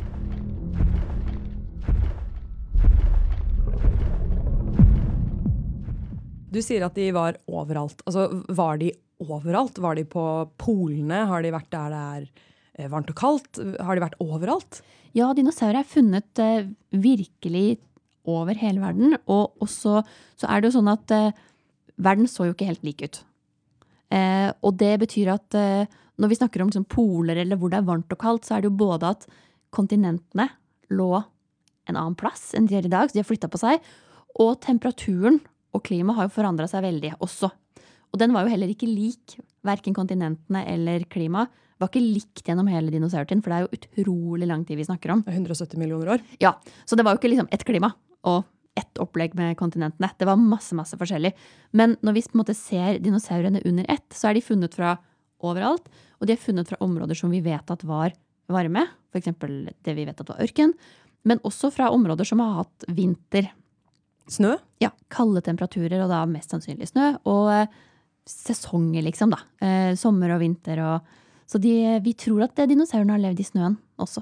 [6.52, 8.04] Du sier at de var overalt.
[8.06, 8.92] Altså, Var de
[9.22, 9.80] overalt?
[9.82, 10.26] Var de på
[10.62, 11.26] polene?
[11.30, 12.26] Har de vært der det er
[12.78, 13.62] eh, varmt og kaldt?
[13.80, 14.82] Har de vært overalt?
[15.18, 17.80] Ja, dinosaurer er funnet eh, virkelig
[18.30, 19.18] over hele verden.
[19.32, 20.02] Og også
[20.40, 21.36] så er det jo sånn at eh,
[22.02, 23.22] verden så jo ikke helt lik ut.
[24.12, 27.80] Eh, og det betyr at eh, når vi snakker om liksom, poler eller hvor det
[27.80, 29.28] er varmt og kaldt, så er det jo både at
[29.74, 30.50] kontinentene
[30.92, 31.14] lå
[31.90, 33.82] en annen plass enn de gjør i dag, så de har flytta på seg.
[34.44, 35.40] Og temperaturen
[35.72, 37.52] og klimaet har jo forandra seg veldig også.
[38.12, 41.52] Og den var jo heller ikke lik verken kontinentene eller klimaet.
[41.82, 45.16] Var ikke likt gjennom hele dinosaurtiden, for det er jo utrolig lang tid vi snakker
[45.16, 45.24] om.
[45.26, 46.26] 170 millioner år.
[46.44, 46.54] Ja,
[46.86, 47.94] Så det var jo ikke liksom ett klima
[48.24, 48.44] og
[48.78, 50.12] ett opplegg med kontinentene.
[50.18, 51.34] Det var masse masse forskjellig.
[51.74, 54.98] Men når vi på en måte ser dinosaurene under ett, så er de funnet fra
[55.42, 55.90] overalt.
[56.20, 58.14] Og de er funnet fra områder som vi vet at var
[58.52, 58.86] varme.
[59.12, 59.34] F.eks.
[59.84, 60.76] det vi vet at var ørken.
[61.28, 63.50] Men også fra områder som har hatt vinter.
[64.32, 64.56] Snø?
[64.80, 67.16] Ja, kalde temperaturer, og da mest sannsynlig snø.
[67.28, 67.82] Og eh,
[68.28, 69.42] sesonger, liksom, da.
[69.66, 71.18] Eh, sommer og vinter og
[71.52, 74.22] Så de, vi tror at dinosaurene har levd i snøen også.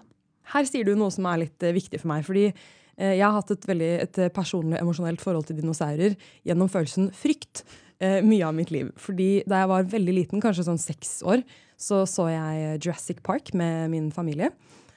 [0.49, 2.25] Her sier du noe som er litt eh, viktig for meg.
[2.25, 6.15] fordi eh, jeg har hatt et veldig et eh, personlig emosjonelt forhold til dinosaurer
[6.47, 7.63] gjennom følelsen frykt
[8.01, 8.89] eh, mye av mitt liv.
[8.97, 11.45] Fordi da jeg var veldig liten, kanskje sånn seks år,
[11.79, 14.49] så så jeg Jurassic Park med min familie.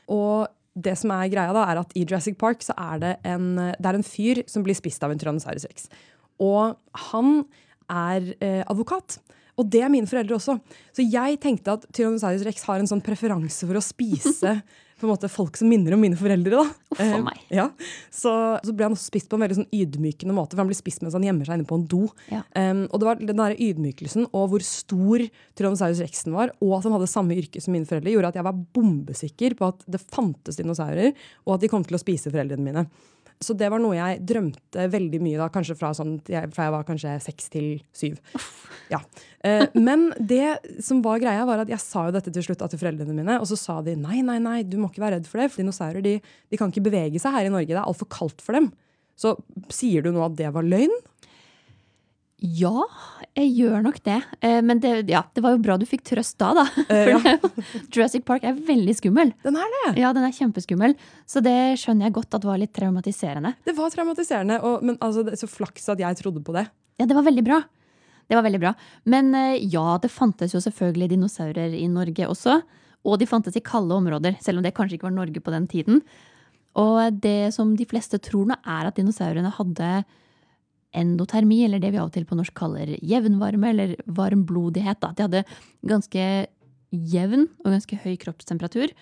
[0.08, 3.58] Og det som er greia da, er at i Jurassic Park så er det en,
[3.76, 5.90] det er en fyr som blir spist av en tyrannosaurus rex.
[6.40, 6.78] Og
[7.10, 7.44] han
[7.92, 9.20] er eh, advokat.
[9.60, 10.56] Og det er mine foreldre også.
[10.96, 14.56] Så jeg tenkte at Tyrannosaurus rex har en sånn preferanse for å spise
[15.02, 16.62] på en måte folk som minner om mine foreldre.
[16.62, 16.94] da.
[16.94, 17.12] For meg.
[17.12, 17.42] Eh, meg.
[17.52, 17.66] Ja.
[18.14, 20.78] Så, så ble han også spist på en veldig sånn ydmykende måte, for han blir
[20.78, 22.04] spist mens han gjemmer seg inne på en do.
[22.30, 22.44] Ja.
[22.54, 25.26] Um, og det var den der ydmykelsen og hvor stor
[25.58, 28.46] Tyrannosaurus rexen var, og at han hadde samme yrke som mine foreldre, gjorde at jeg
[28.46, 31.10] var bombesikker på at det fantes dinosaurer,
[31.44, 32.86] og at de kom til å spise foreldrene mine.
[33.42, 36.86] Så det var noe jeg drømte veldig mye da, kanskje fra, sånn, fra jeg var
[36.88, 38.20] kanskje seks til syv.
[38.92, 39.00] Ja.
[39.44, 42.80] Eh, men det som var greia, var at jeg sa jo dette til slutt til
[42.80, 45.42] foreldrene mine, og så sa de nei, nei, nei, du må ikke være redd for
[45.42, 48.10] det, for dinosaurer de, de kan ikke bevege seg her i Norge, det er altfor
[48.12, 48.70] kaldt for dem.
[49.18, 49.36] Så
[49.72, 50.92] sier du nå at det var løgn?
[52.42, 52.84] Ja,
[53.38, 54.16] jeg gjør nok det.
[54.42, 56.64] Eh, Men det, ja, det var jo bra du fikk trøst da, da.
[56.88, 57.18] Eh, For ja.
[57.38, 59.30] det Jurassic Park er veldig skummel.
[59.44, 59.84] Den er det!
[60.02, 60.96] Ja, den er kjempeskummel.
[61.28, 63.54] Så det skjønner jeg godt at var litt traumatiserende.
[63.64, 66.66] Det var traumatiserende, og, men altså, det er så flaks at jeg trodde på det.
[67.00, 67.60] Ja, det var veldig bra.
[68.28, 68.74] Det var veldig bra.
[69.12, 72.58] Men eh, ja, det fantes jo selvfølgelig dinosaurer i Norge også.
[73.02, 75.64] Og de fantes i kalde områder, selv om det kanskje ikke var Norge på den
[75.70, 76.02] tiden.
[76.78, 79.88] Og det som de fleste tror nå, er at dinosaurene hadde
[80.92, 85.00] endotermi, eller det vi av og til på norsk kaller jevnvarme, eller varmblodighet.
[85.02, 85.12] Da.
[85.16, 85.44] De hadde
[85.88, 86.26] ganske
[86.92, 88.92] jevn og ganske høy kroppstemperatur.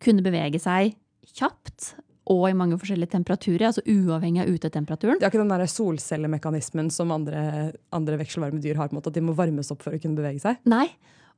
[0.00, 0.94] Kunne bevege seg
[1.34, 1.94] kjapt
[2.30, 5.18] og i mange forskjellige temperaturer, altså uavhengig av utetemperaturen.
[5.18, 9.10] Det er ikke den der solcellemekanismen som andre, andre vekselvarme dyr har, på en måte,
[9.10, 10.60] at de må varmes opp for å kunne bevege seg.
[10.70, 10.86] Nei.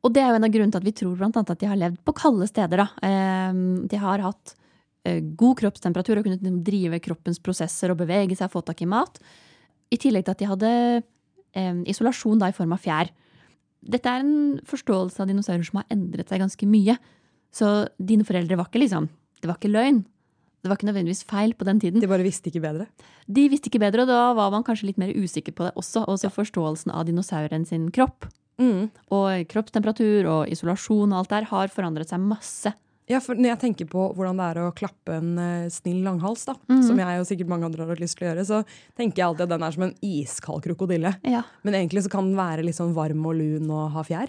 [0.03, 1.71] Og det er jo en av grunnene til at vi tror blant annet at de
[1.71, 2.83] har levd på kalde steder.
[2.83, 3.09] Da.
[3.09, 4.55] Eh, De har hatt
[5.07, 8.91] eh, god kroppstemperatur og kunnet drive kroppens prosesser og bevege seg og få tak i
[8.91, 9.23] mat.
[9.93, 10.71] I tillegg til at de hadde
[11.53, 13.11] eh, isolasjon da i form av fjær.
[13.83, 16.97] Dette er en forståelse av dinosaurer som har endret seg ganske mye.
[17.53, 17.69] Så
[18.01, 19.11] dine foreldre var ikke liksom
[19.43, 20.05] Det var ikke løgn.
[20.63, 21.99] Det var ikke nødvendigvis feil på den tiden.
[21.99, 22.87] De bare visste ikke bedre.
[23.27, 26.05] De visste ikke bedre, og da var man kanskje litt mer usikker på det også.
[26.07, 28.29] Også forståelsen av dinosauren sin kropp.
[28.63, 28.93] Mm.
[29.11, 32.71] Og kroppstemperatur og isolasjon og alt der har forandret seg masse.
[33.11, 36.45] Ja, for Når jeg tenker på hvordan det er å klappe en uh, snill langhals,
[36.47, 36.83] da, Mhm.
[36.87, 38.65] som jeg og sikkert mange andre har lyst til å gjøre, så
[38.97, 41.17] tenker jeg alltid at den er som en iskald krokodille.
[41.25, 44.29] Ja, Men egentlig så kan den være litt sånn varm og lun og ha fjær.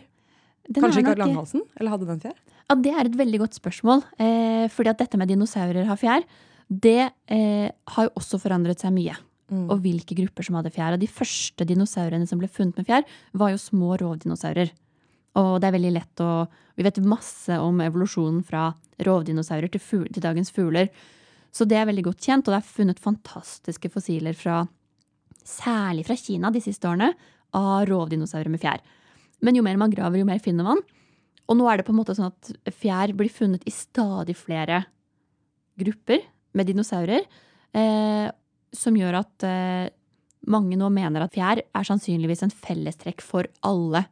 [0.72, 1.62] den Kanskje ikke nok- langhalsen?
[1.78, 2.34] Eller hadde den fjær?
[2.70, 4.04] Ja, Det er et veldig godt spørsmål.
[4.18, 6.24] Eh, fordi at dette med dinosaurer har fjær,
[6.72, 9.16] det eh, har jo også forandret seg mye.
[9.52, 9.70] Mm.
[9.70, 10.94] Og hvilke grupper som hadde fjær.
[10.94, 13.04] Og de første dinosaurene som ble funnet med fjær,
[13.36, 14.72] var jo små rovdinosaurer.
[15.40, 18.72] Og det er veldig lett å Vi vet masse om evolusjonen fra
[19.06, 20.88] rovdinosaurer til, fugl, til dagens fugler.
[21.54, 24.64] Så det er veldig godt kjent, og det er funnet fantastiske fossiler fra
[25.44, 27.12] Særlig fra Kina de siste årene,
[27.54, 28.80] av rovdinosaurer med fjær.
[29.44, 30.80] Men jo mer man graver, jo mer finner man.
[31.52, 34.86] Og nå er det på en måte sånn at fjær blir funnet i stadig flere
[35.78, 36.24] grupper
[36.56, 37.28] med dinosaurer.
[37.76, 38.30] Eh,
[38.74, 39.92] som gjør at eh,
[40.50, 44.06] mange nå mener at fjær er sannsynligvis en fellestrekk for alle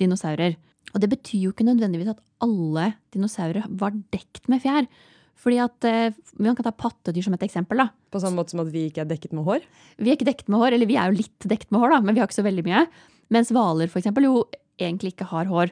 [0.00, 0.56] dinosaurer.
[0.94, 4.88] Og det betyr jo ikke nødvendigvis at alle dinosaurer var dekt med fjær.
[5.34, 7.76] Fordi at, eh, Man kan ta pattedyr som et eksempel.
[7.76, 7.88] da.
[8.10, 9.60] På samme måte som at vi ikke er dekket med hår?
[9.98, 12.00] Vi er ikke dekket med hår, eller vi er jo litt dekket med hår, da,
[12.00, 12.86] men vi har ikke så veldig mye.
[13.30, 14.44] Mens hvaler eksempel, jo
[14.78, 15.70] egentlig ikke har hår.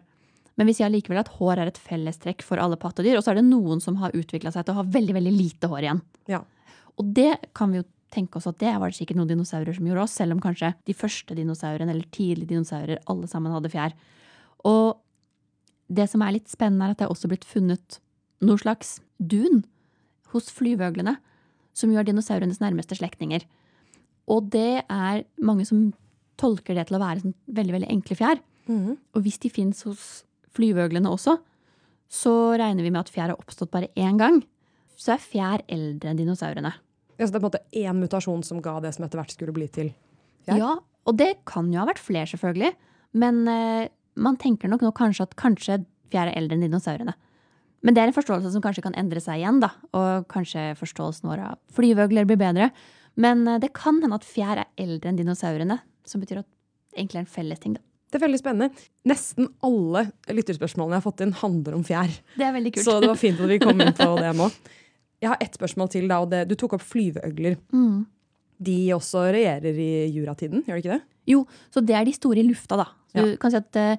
[0.57, 3.17] Men vi sier allikevel at hår er et fellestrekk for alle pattedyr.
[3.17, 5.71] Og så er det noen som har utvikla seg til å ha veldig veldig lite
[5.71, 6.03] hår igjen.
[6.29, 6.43] Ja.
[6.99, 9.87] Og det kan vi jo tenke oss at det var det sikkert noen dinosaurer som
[9.88, 13.96] gjorde oss, selv om kanskje de første dinosaurene eller tidlige dinosaurer alle sammen hadde fjær.
[14.68, 15.01] Og
[15.92, 17.98] det som er litt spennende, er at det er også blitt funnet
[18.42, 19.62] noe slags dun
[20.33, 21.16] hos flyvøglene,
[21.76, 23.45] som er dinosaurenes nærmeste slektninger.
[24.30, 25.91] Og det er mange som
[26.41, 28.41] tolker det til å være sånn veldig, veldig enkle fjær.
[28.68, 28.95] Mm.
[29.16, 30.07] Og hvis de fins hos
[30.57, 31.39] flyvøglene også,
[32.12, 34.43] så regner vi med at fjær har oppstått bare én gang.
[35.01, 36.74] Så er fjær eldre enn dinosaurene.
[37.19, 39.35] Ja, så det er på en måte én mutasjon som ga det som etter hvert
[39.35, 39.93] skulle bli til
[40.47, 40.59] fjær?
[40.61, 40.71] Ja,
[41.09, 42.73] og det kan jo ha vært flere, selvfølgelig.
[43.19, 45.83] Men uh, man tenker nok nå kanskje at kanskje
[46.13, 47.15] fjær er eldre enn dinosaurene.
[47.83, 49.73] Men det er en forståelse som kanskje kan endre seg igjen, da.
[49.99, 52.71] Og kanskje forståelsen vår av flyvøgler blir bedre.
[53.19, 55.81] Men eh, det kan hende at fjær er eldre enn dinosaurene.
[56.07, 57.83] Som betyr at det egentlig er en felles ting, da.
[58.13, 58.87] Det er veldig spennende.
[59.09, 62.13] Nesten alle lytterspørsmålene jeg har fått inn, handler om fjær.
[62.37, 62.85] Det er veldig kult.
[62.85, 64.49] Så det var fint at vi kom inn på det nå.
[65.23, 66.09] Jeg har ett spørsmål til.
[66.11, 67.57] da, og det, Du tok opp flyveøgler.
[67.73, 68.05] Mm.
[68.62, 71.03] De også regjerer i juratiden, gjør de ikke det?
[71.31, 72.89] Jo, så det er de store i lufta, da.
[73.12, 73.25] Så Ja.
[73.27, 73.97] Du kan si at uh,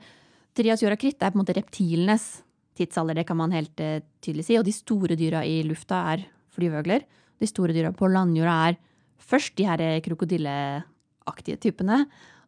[0.54, 2.44] Trias jurakritt er på en måte reptilenes
[2.76, 4.58] tidsalder, det kan man helt uh, tydelig si.
[4.58, 7.06] Og de store dyra i lufta er flyveøgler.
[7.40, 8.78] De store dyra på landjorda er
[9.24, 12.04] først de her eh, krokodilleaktige typene,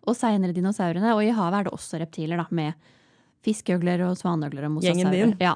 [0.06, 1.16] og seinere dinosaurene.
[1.16, 2.74] Og i havet er det også reptiler, da, med
[3.46, 5.36] fiskeøgler og svaneøgler og mosasaurer.
[5.42, 5.56] Ja.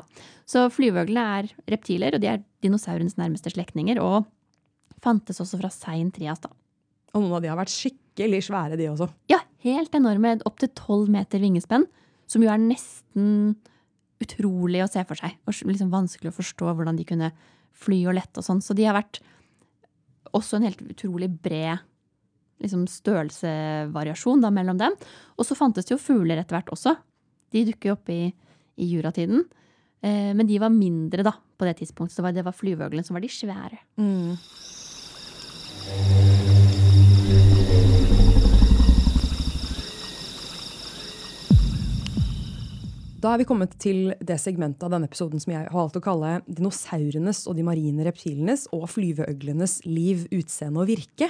[0.50, 4.02] Så flyveøglene er reptiler, og de er dinosaurens nærmeste slektninger.
[4.02, 4.28] Og
[5.04, 6.54] fantes også fra sein trias, da.
[7.14, 9.10] Og noen av de har vært skikkelig svære, de også.
[9.32, 10.38] Ja, helt enorme.
[10.48, 11.88] Opptil tolv meter vingespenn.
[12.30, 13.58] Som jo er nesten
[14.22, 15.38] utrolig å se for seg.
[15.48, 17.32] Og liksom vanskelig å forstå hvordan de kunne
[17.80, 18.62] fly og lette og sånn.
[18.62, 19.22] Så de har vært
[20.36, 21.80] også en helt utrolig bred
[22.62, 24.98] liksom, størrelsesvariasjon da, mellom dem.
[25.40, 26.98] Og så fantes det jo fugler etter hvert også.
[27.54, 28.30] De dukker opp i,
[28.80, 29.46] i juratiden.
[30.02, 32.18] Eh, men de var mindre da, på det tidspunktet.
[32.18, 33.82] Så det var, flyveøglene som var de svære.
[43.20, 46.04] Da er vi kommet til det segmentet av denne episoden som jeg har valgt å
[46.04, 51.28] kalle dinosaurenes og de marine reptilenes og flyveøglenes liv, utseende og virke.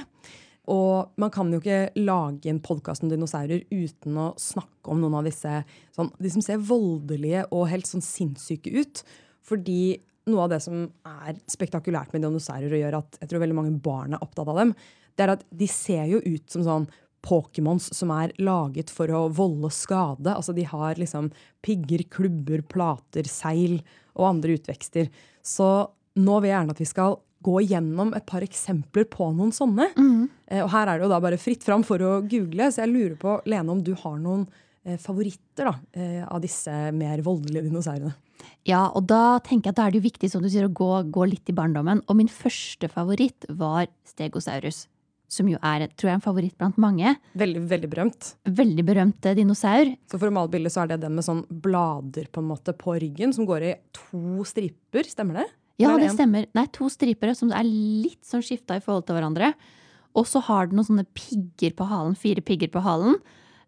[0.70, 5.18] Og man kan jo ikke lage en podkast om dinosaurer uten å snakke om noen
[5.20, 5.64] av disse
[5.96, 9.02] sånn, de som ser voldelige og helt sånn sinnssyke ut.
[9.50, 9.98] Fordi
[10.30, 13.78] noe av det som er spektakulært med dinosaurer og gjør at jeg tror veldig mange
[13.82, 14.74] barn er opptatt av dem,
[15.18, 16.90] det er at de ser jo ut som sånn
[17.26, 20.32] Pokémons som er laget for å volde skade.
[20.32, 21.32] Altså De har liksom
[21.66, 23.82] pigger, klubber, plater, seil
[24.16, 25.10] og andre utvekster.
[25.44, 25.68] Så
[26.20, 29.90] nå vil jeg gjerne at vi skal gå gjennom et par eksempler på noen sånne.
[30.50, 32.92] Eh, Og her er det jo da bare fritt fram for å google, så jeg
[32.94, 34.48] lurer på, Lene, om du har noen
[34.86, 38.16] eh, favoritter da, eh, av disse mer voldelige dinosaurene?
[38.68, 40.74] Ja, og da tenker jeg at da er det jo viktig som du sier, å
[40.74, 42.02] gå, gå litt i barndommen.
[42.08, 44.88] Og min første favoritt var Stegosaurus.
[45.30, 47.12] Som jo er tror jeg, en favoritt blant mange.
[47.38, 48.32] Veldig, veldig berømt.
[48.50, 49.92] Veldig berømt dinosaur.
[50.10, 52.74] Så for å male bildet så er det den med sånn blader på en måte
[52.74, 55.46] på ryggen, som går i to striper, stemmer det?
[55.80, 56.46] Ja, er det stemmer.
[56.52, 59.54] Det er to stripere som er litt sånn skifta i forhold til hverandre.
[60.18, 62.16] Og så har den noen sånne pigger på halen.
[62.20, 63.16] Fire pigger på halen.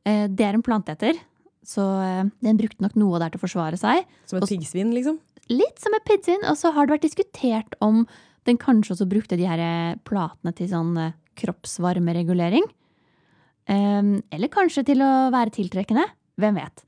[0.06, 1.20] Eh, Det er en planteeter.
[1.64, 4.04] Så eh, den brukte nok noe der til å forsvare seg.
[4.26, 5.20] Som et piggsvin, liksom?
[5.54, 6.44] Litt som et piggsvin.
[6.50, 8.04] Og så har det vært diskutert om
[8.50, 10.96] den kanskje også brukte de her eh, platene til sånn
[11.40, 12.66] kroppsvarmeregulering.
[13.70, 14.02] Eh,
[14.34, 16.08] Eller kanskje til å være tiltrekkende.
[16.42, 16.84] Hvem vet.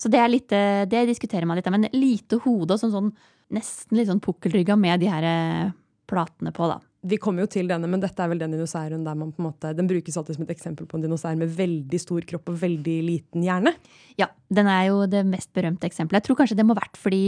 [0.00, 1.68] Så det er litt, det diskuterer man litt.
[1.72, 3.10] Men lite hode og sånn, sånn
[3.54, 5.74] nesten litt sånn pukkelrygga med de her eh,
[6.10, 6.80] platene på, da.
[7.00, 9.46] Vi kommer jo til denne, men dette er vel den dinosauren der man på en
[9.46, 12.58] måte, den brukes alltid som et eksempel på en dinosaur med veldig stor kropp og
[12.60, 13.72] veldig liten hjerne.
[14.20, 16.20] Ja, den er jo det mest berømte eksempelet.
[16.20, 17.22] Jeg tror kanskje det må ha vært fordi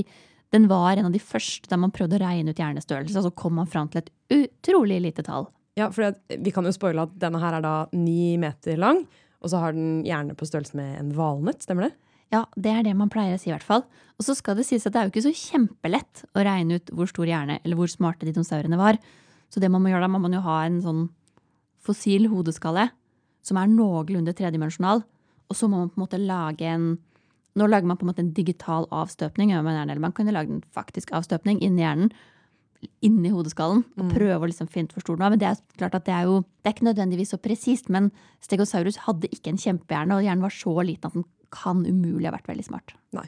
[0.52, 3.32] den var en av de første der man prøvde å regne ut hjernestørrelse, og så
[3.32, 5.48] kom man fram til et utrolig lite tall.
[5.80, 9.06] Ja, for vi kan jo spoile at denne her er da ni meter lang,
[9.40, 11.94] og så har den hjerne på størrelse med en valnøtt, stemmer det?
[12.32, 13.84] Ja, det er det man pleier å si i hvert fall.
[14.16, 16.92] Og så skal det sies at det er jo ikke så kjempelett å regne ut
[16.96, 18.96] hvor stor hjerne, eller hvor smarte dinosaurene var.
[19.52, 21.02] Så det man må gjøre da, må man jo ha en sånn
[21.82, 22.88] fossil hodeskalle
[23.44, 25.02] som er noenlunde tredimensjonal.
[25.50, 26.92] Og så må man på en måte lage en
[27.52, 29.50] Nå lager man på en måte en digital avstøpning.
[29.52, 32.08] Eller man kan jo lage en faktisk avstøpning inni hjernen.
[33.04, 33.82] Inni hodeskallen.
[34.00, 35.34] Og prøve å liksom finne ut hvor stor den var.
[35.34, 38.08] Men det er klart at det er jo Det er ikke nødvendigvis så presist, men
[38.40, 42.34] Stegosaurus hadde ikke en kjempehjerne, og hjernen var så liten at den kan umulig ha
[42.34, 42.94] vært veldig smart.
[43.16, 43.26] Nei.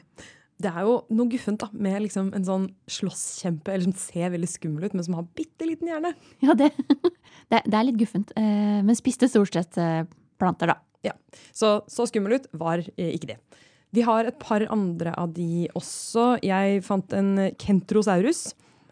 [0.61, 4.47] Det er jo noe guffent da, med liksom en sånn slåsskjempe, eller som ser veldig
[4.47, 6.13] skummel ut, men som har bitte liten hjerne.
[6.45, 6.69] Ja, det,
[7.51, 8.31] det, det er litt guffent.
[8.39, 10.05] eh, Men spiste stort sett eh,
[10.39, 10.77] planter, da.
[11.05, 11.11] Ja,
[11.53, 13.39] Så så skummel ut var eh, ikke det.
[13.95, 16.39] Vi har et par andre av de også.
[16.43, 18.47] Jeg fant en kentrosaurus.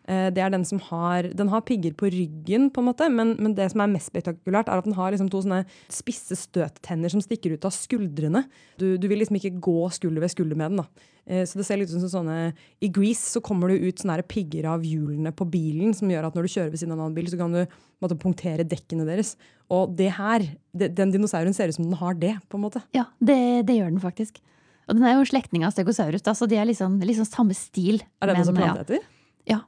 [0.08, 3.36] Eh, Det er Den som har Den har pigger på ryggen, på en måte, men,
[3.40, 7.10] men det som er mest spektakulært, er at den har liksom to sånne spisse støttenner
[7.10, 8.44] som stikker ut av skuldrene.
[8.78, 10.84] Du, du vil liksom ikke gå skulder ved skulder med den.
[10.84, 11.10] da.
[11.26, 14.22] Eh, Så det ser litt ut som sånne I Grease så kommer det ut sånne
[14.28, 17.06] pigger av hjulene på bilen som gjør at når du kjører ved siden av en
[17.08, 17.64] annen bil, så kan du
[18.04, 19.38] måtte, punktere dekkene deres.
[19.72, 20.44] Og det her,
[20.76, 22.84] det, den dinosauren ser ut som den har det, på en måte.
[22.94, 24.42] Ja, det, det gjør den faktisk.
[24.84, 28.02] Og den er jo slektning av Stegosaurus, da, så de er liksom, liksom samme stil.
[28.20, 28.74] Er det den som men, ja.
[28.74, 29.06] planteeter?
[29.48, 29.62] Ja.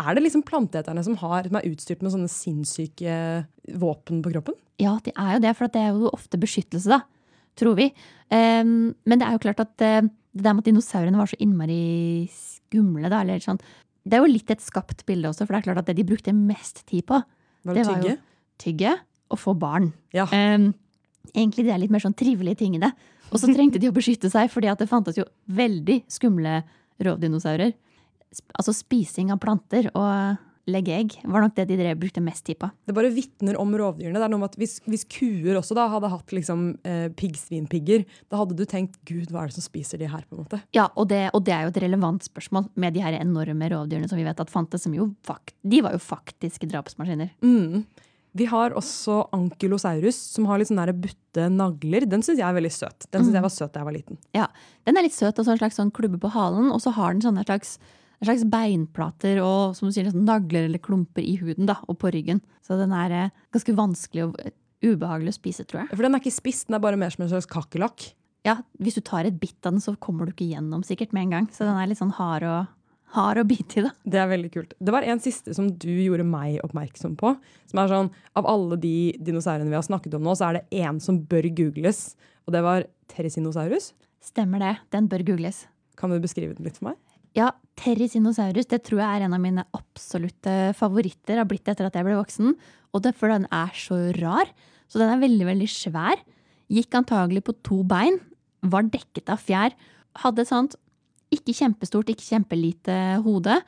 [0.00, 3.14] Er det liksom planteeterne som, har, som er utstyrt med sånne sinnssyke
[3.80, 4.56] våpen på kroppen?
[4.80, 7.02] Ja, de er jo det, for det er jo ofte beskyttelse, da.
[7.60, 7.90] Tror vi.
[8.32, 11.36] Um, men det er jo klart at uh, det der med at dinosaurene var så
[11.42, 13.58] innmari skumle, da, eller sånn
[14.06, 16.06] Det er jo litt et skapt bilde også, for det er klart at det de
[16.08, 17.18] brukte mest tid på,
[17.66, 18.18] Var det, Det var jo- tygge?
[18.60, 18.94] tygge
[19.30, 19.92] og få barn.
[20.16, 20.24] Ja.
[20.32, 20.70] Um,
[21.34, 22.92] egentlig de er litt mer sånn trivelige tingene.
[23.30, 26.62] Og så trengte de å beskytte seg, fordi at det fantes jo veldig skumle
[27.00, 27.74] rovdinosaurer.
[28.54, 30.38] Altså spising av planter og
[30.70, 31.14] legge egg.
[31.24, 32.68] var nok det de drev, brukte mest tid på.
[32.86, 34.14] Det bare vitner om rovdyrene.
[34.20, 38.04] Det er noe med at Hvis, hvis kuer også da hadde hatt liksom, eh, piggsvinpigger,
[38.30, 40.22] da hadde du tenkt gud, hva er det som spiser de her?
[40.28, 40.60] på en måte?
[40.76, 44.08] Ja, og det, og det er jo et relevant spørsmål med de her enorme rovdyrene
[44.08, 44.82] som vi vet at fantes.
[44.82, 47.30] som jo fakt, De var jo faktiske drapsmaskiner.
[47.42, 47.84] Mm.
[48.36, 52.06] Vi har også ankylosaurus, som har litt sånne butte nagler.
[52.06, 53.08] Den syns jeg er veldig søt.
[53.10, 54.18] Den synes jeg var søt da jeg var liten.
[54.36, 54.46] Ja,
[54.86, 57.12] Den er litt søt, og så en slags sånn klubbe på halen, og så har
[57.16, 57.78] den sånne slags,
[58.20, 62.12] en slags beinplater og som du sier, nagler eller klumper i huden da, og på
[62.12, 62.42] ryggen.
[62.64, 64.52] Så den er eh, ganske vanskelig og eh,
[64.84, 65.92] ubehagelig å spise, tror jeg.
[65.94, 68.10] For den er ikke spiss, den er bare mer som en slags kakerlakk.
[68.46, 71.26] Ja, Hvis du tar et bitt av den, så kommer du ikke gjennom sikkert med
[71.28, 71.48] en gang.
[71.52, 72.70] Så den er litt sånn hard og
[73.16, 73.84] hard å bite i.
[73.84, 73.90] da.
[74.04, 74.72] Det er veldig kult.
[74.78, 77.34] Det var en siste som du gjorde meg oppmerksom på.
[77.68, 80.80] Som er sånn, Av alle de dinosaurene vi har snakket om nå, så er det
[80.84, 82.14] én som bør googles.
[82.46, 83.92] Og det var Teresinosaurus.
[84.24, 84.74] Stemmer det.
[84.94, 85.66] Den bør googles.
[85.96, 87.00] Kan du beskrive den litt for meg?
[87.36, 91.38] Ja, Terricinosaurus det tror jeg er en av mine absolutte favoritter.
[91.38, 92.56] har blitt etter at jeg ble voksen.
[92.92, 94.50] Og det er fordi den er så rar.
[94.90, 96.20] Så den er veldig, veldig svær.
[96.70, 98.18] Gikk antagelig på to bein.
[98.62, 99.76] Var dekket av fjær.
[100.20, 100.76] Hadde et sånt
[101.30, 103.60] ikke kjempestort, ikke kjempelite hode.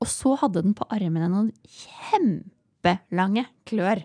[0.00, 4.02] Og så hadde den på armene noen kjempelange klør.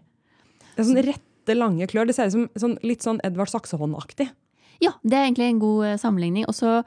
[0.76, 2.10] Det er sånn rette, lange klør.
[2.10, 4.30] Det ser ut som sånn, litt sånn Edvard Saksehånd-aktig.
[4.84, 6.46] Ja, det er egentlig en god eh, sammenligning.
[6.48, 6.80] Og så,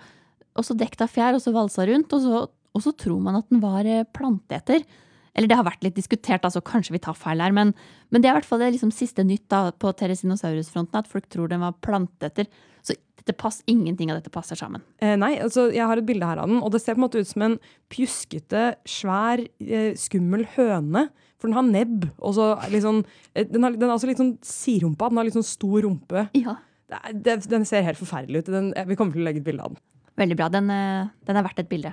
[0.58, 2.12] og så dekt av fjær, og så valsa rundt.
[2.12, 4.84] Og så, og så tror man at den var eh, planteeter.
[5.32, 7.70] Eller det har vært litt diskutert, altså kanskje vi tar feil her, men,
[8.12, 11.24] men det er i hvert fall det liksom siste nytt da, på Teresinosaurus-fronten, at folk
[11.32, 12.50] tror den var planteeter.
[12.84, 12.98] Så
[13.38, 14.82] pass, ingenting av dette passer sammen.
[15.00, 17.06] Eh, nei, altså jeg har et bilde her av den, og det ser på en
[17.06, 17.56] måte ut som en
[17.92, 21.06] pjuskete, svær, eh, skummel høne.
[21.40, 22.04] For den har nebb.
[22.22, 23.00] og så liksom,
[23.34, 25.08] den, har, den har også litt sånn sirumpa.
[25.10, 26.28] Den har litt sånn stor rumpe.
[26.38, 26.60] Ja.
[26.92, 28.52] Det, det, den ser helt forferdelig ut.
[28.52, 29.80] Den, vi kommer til å legge et bilde av den.
[30.20, 30.48] Veldig bra.
[30.52, 31.92] Den, eh, den er verdt et bilde.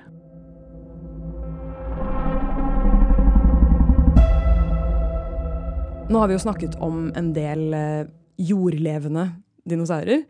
[6.09, 8.09] Nå har vi jo snakket om en del eh,
[8.41, 9.27] jordlevende
[9.69, 10.23] dinosaurer.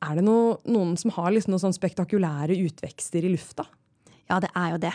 [0.00, 3.66] Er det noe, noen som har liksom noen sånn spektakulære utvekster i lufta?
[4.30, 4.94] Ja, det er jo det.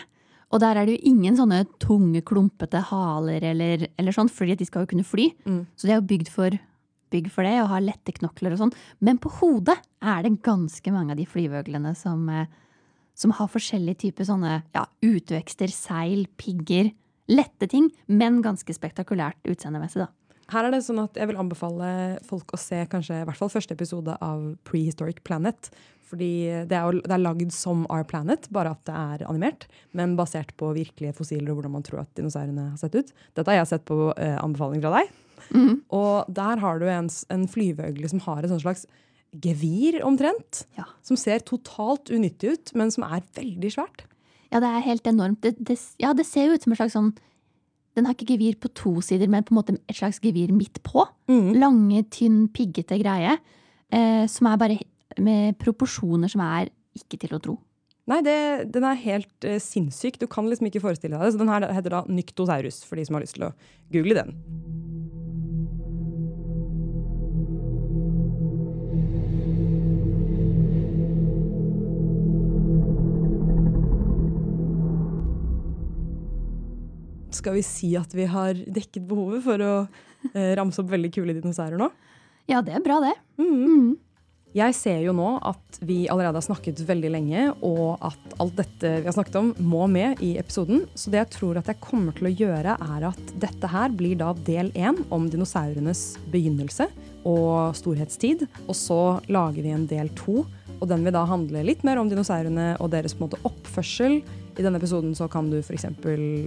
[0.54, 4.66] Og der er det jo ingen sånne tunge, klumpete haler eller, eller sånn, fordi de
[4.66, 5.28] skal jo kunne fly.
[5.46, 5.62] Mm.
[5.78, 6.58] Så de er jo bygd for,
[7.12, 8.76] bygd for det og har lette knokler og sånn.
[9.04, 12.50] Men på hodet er det ganske mange av de flyveøglene som, eh,
[13.14, 16.92] som har forskjellige typer sånne ja, utvekster, seil, pigger.
[17.26, 20.12] Lette ting, men ganske spektakulært utseendemessig, da.
[20.52, 21.88] Her er det sånn at Jeg vil anbefale
[22.22, 25.72] folk å se kanskje i hvert fall første episode av Prehistoric Planet.
[26.06, 26.30] Fordi
[26.70, 29.66] det er, jo, er lagd som Our Planet, bare at det er animert.
[29.96, 33.10] Men basert på virkelige fossiler og hvordan man tror at dinosaurene har sett ut.
[33.34, 35.10] Dette har jeg sett på eh, anbefaling fra deg.
[35.94, 38.86] Og der har du en, en flyveøgle som har et slags
[39.42, 40.64] gevir, omtrent.
[40.78, 40.86] Ja.
[41.04, 44.06] Som ser totalt unyttig ut, men som er veldig svært.
[44.52, 45.42] Ja, det er helt enormt.
[45.42, 47.14] Det, det, ja, det ser jo ut som en slags sånn
[47.96, 50.82] Den har ikke gevir på to sider, men på en måte et slags gevir midt
[50.84, 51.06] på.
[51.56, 53.38] Lange, tynn, piggete greie.
[53.88, 54.76] Eh, som er bare
[55.22, 57.54] med proporsjoner som er ikke til å tro.
[58.06, 58.36] Nei, det,
[58.74, 60.20] den er helt eh, sinnssyk.
[60.20, 61.32] Du kan liksom ikke forestille deg det.
[61.34, 63.54] Så den her heter da Nyktosaurus, for de som har lyst til å
[63.96, 64.36] google den.
[77.36, 79.74] Skal vi si at vi har dekket behovet for å
[80.32, 81.90] eh, ramse opp veldig kule dinosaurer nå?
[82.48, 83.14] Ja, det er bra, det.
[84.56, 88.92] Jeg ser jo nå at vi allerede har snakket veldig lenge, og at alt dette
[89.02, 90.86] vi har snakket om, må med i episoden.
[90.96, 94.16] Så det jeg tror at jeg kommer til å gjøre, er at dette her blir
[94.22, 96.88] da del én om dinosaurenes begynnelse
[97.28, 98.46] og storhetstid.
[98.64, 100.46] Og så lager vi en del to,
[100.78, 104.22] og den vil da handle litt mer om dinosaurene og deres måte oppførsel.
[104.56, 105.84] I denne episoden så kan du f.eks.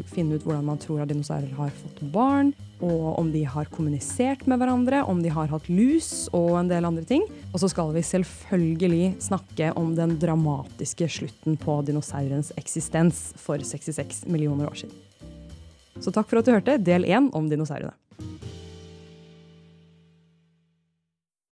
[0.10, 2.50] finne ut hvordan man tror at dinosaurer har fått barn,
[2.82, 6.88] og om de har kommunisert med hverandre, om de har hatt lus og en del
[6.90, 7.28] andre ting.
[7.52, 14.26] Og så skal vi selvfølgelig snakke om den dramatiske slutten på dinosaurens eksistens for 66
[14.26, 14.96] millioner år siden.
[16.02, 17.94] Så takk for at du hørte del én om dinosaurene.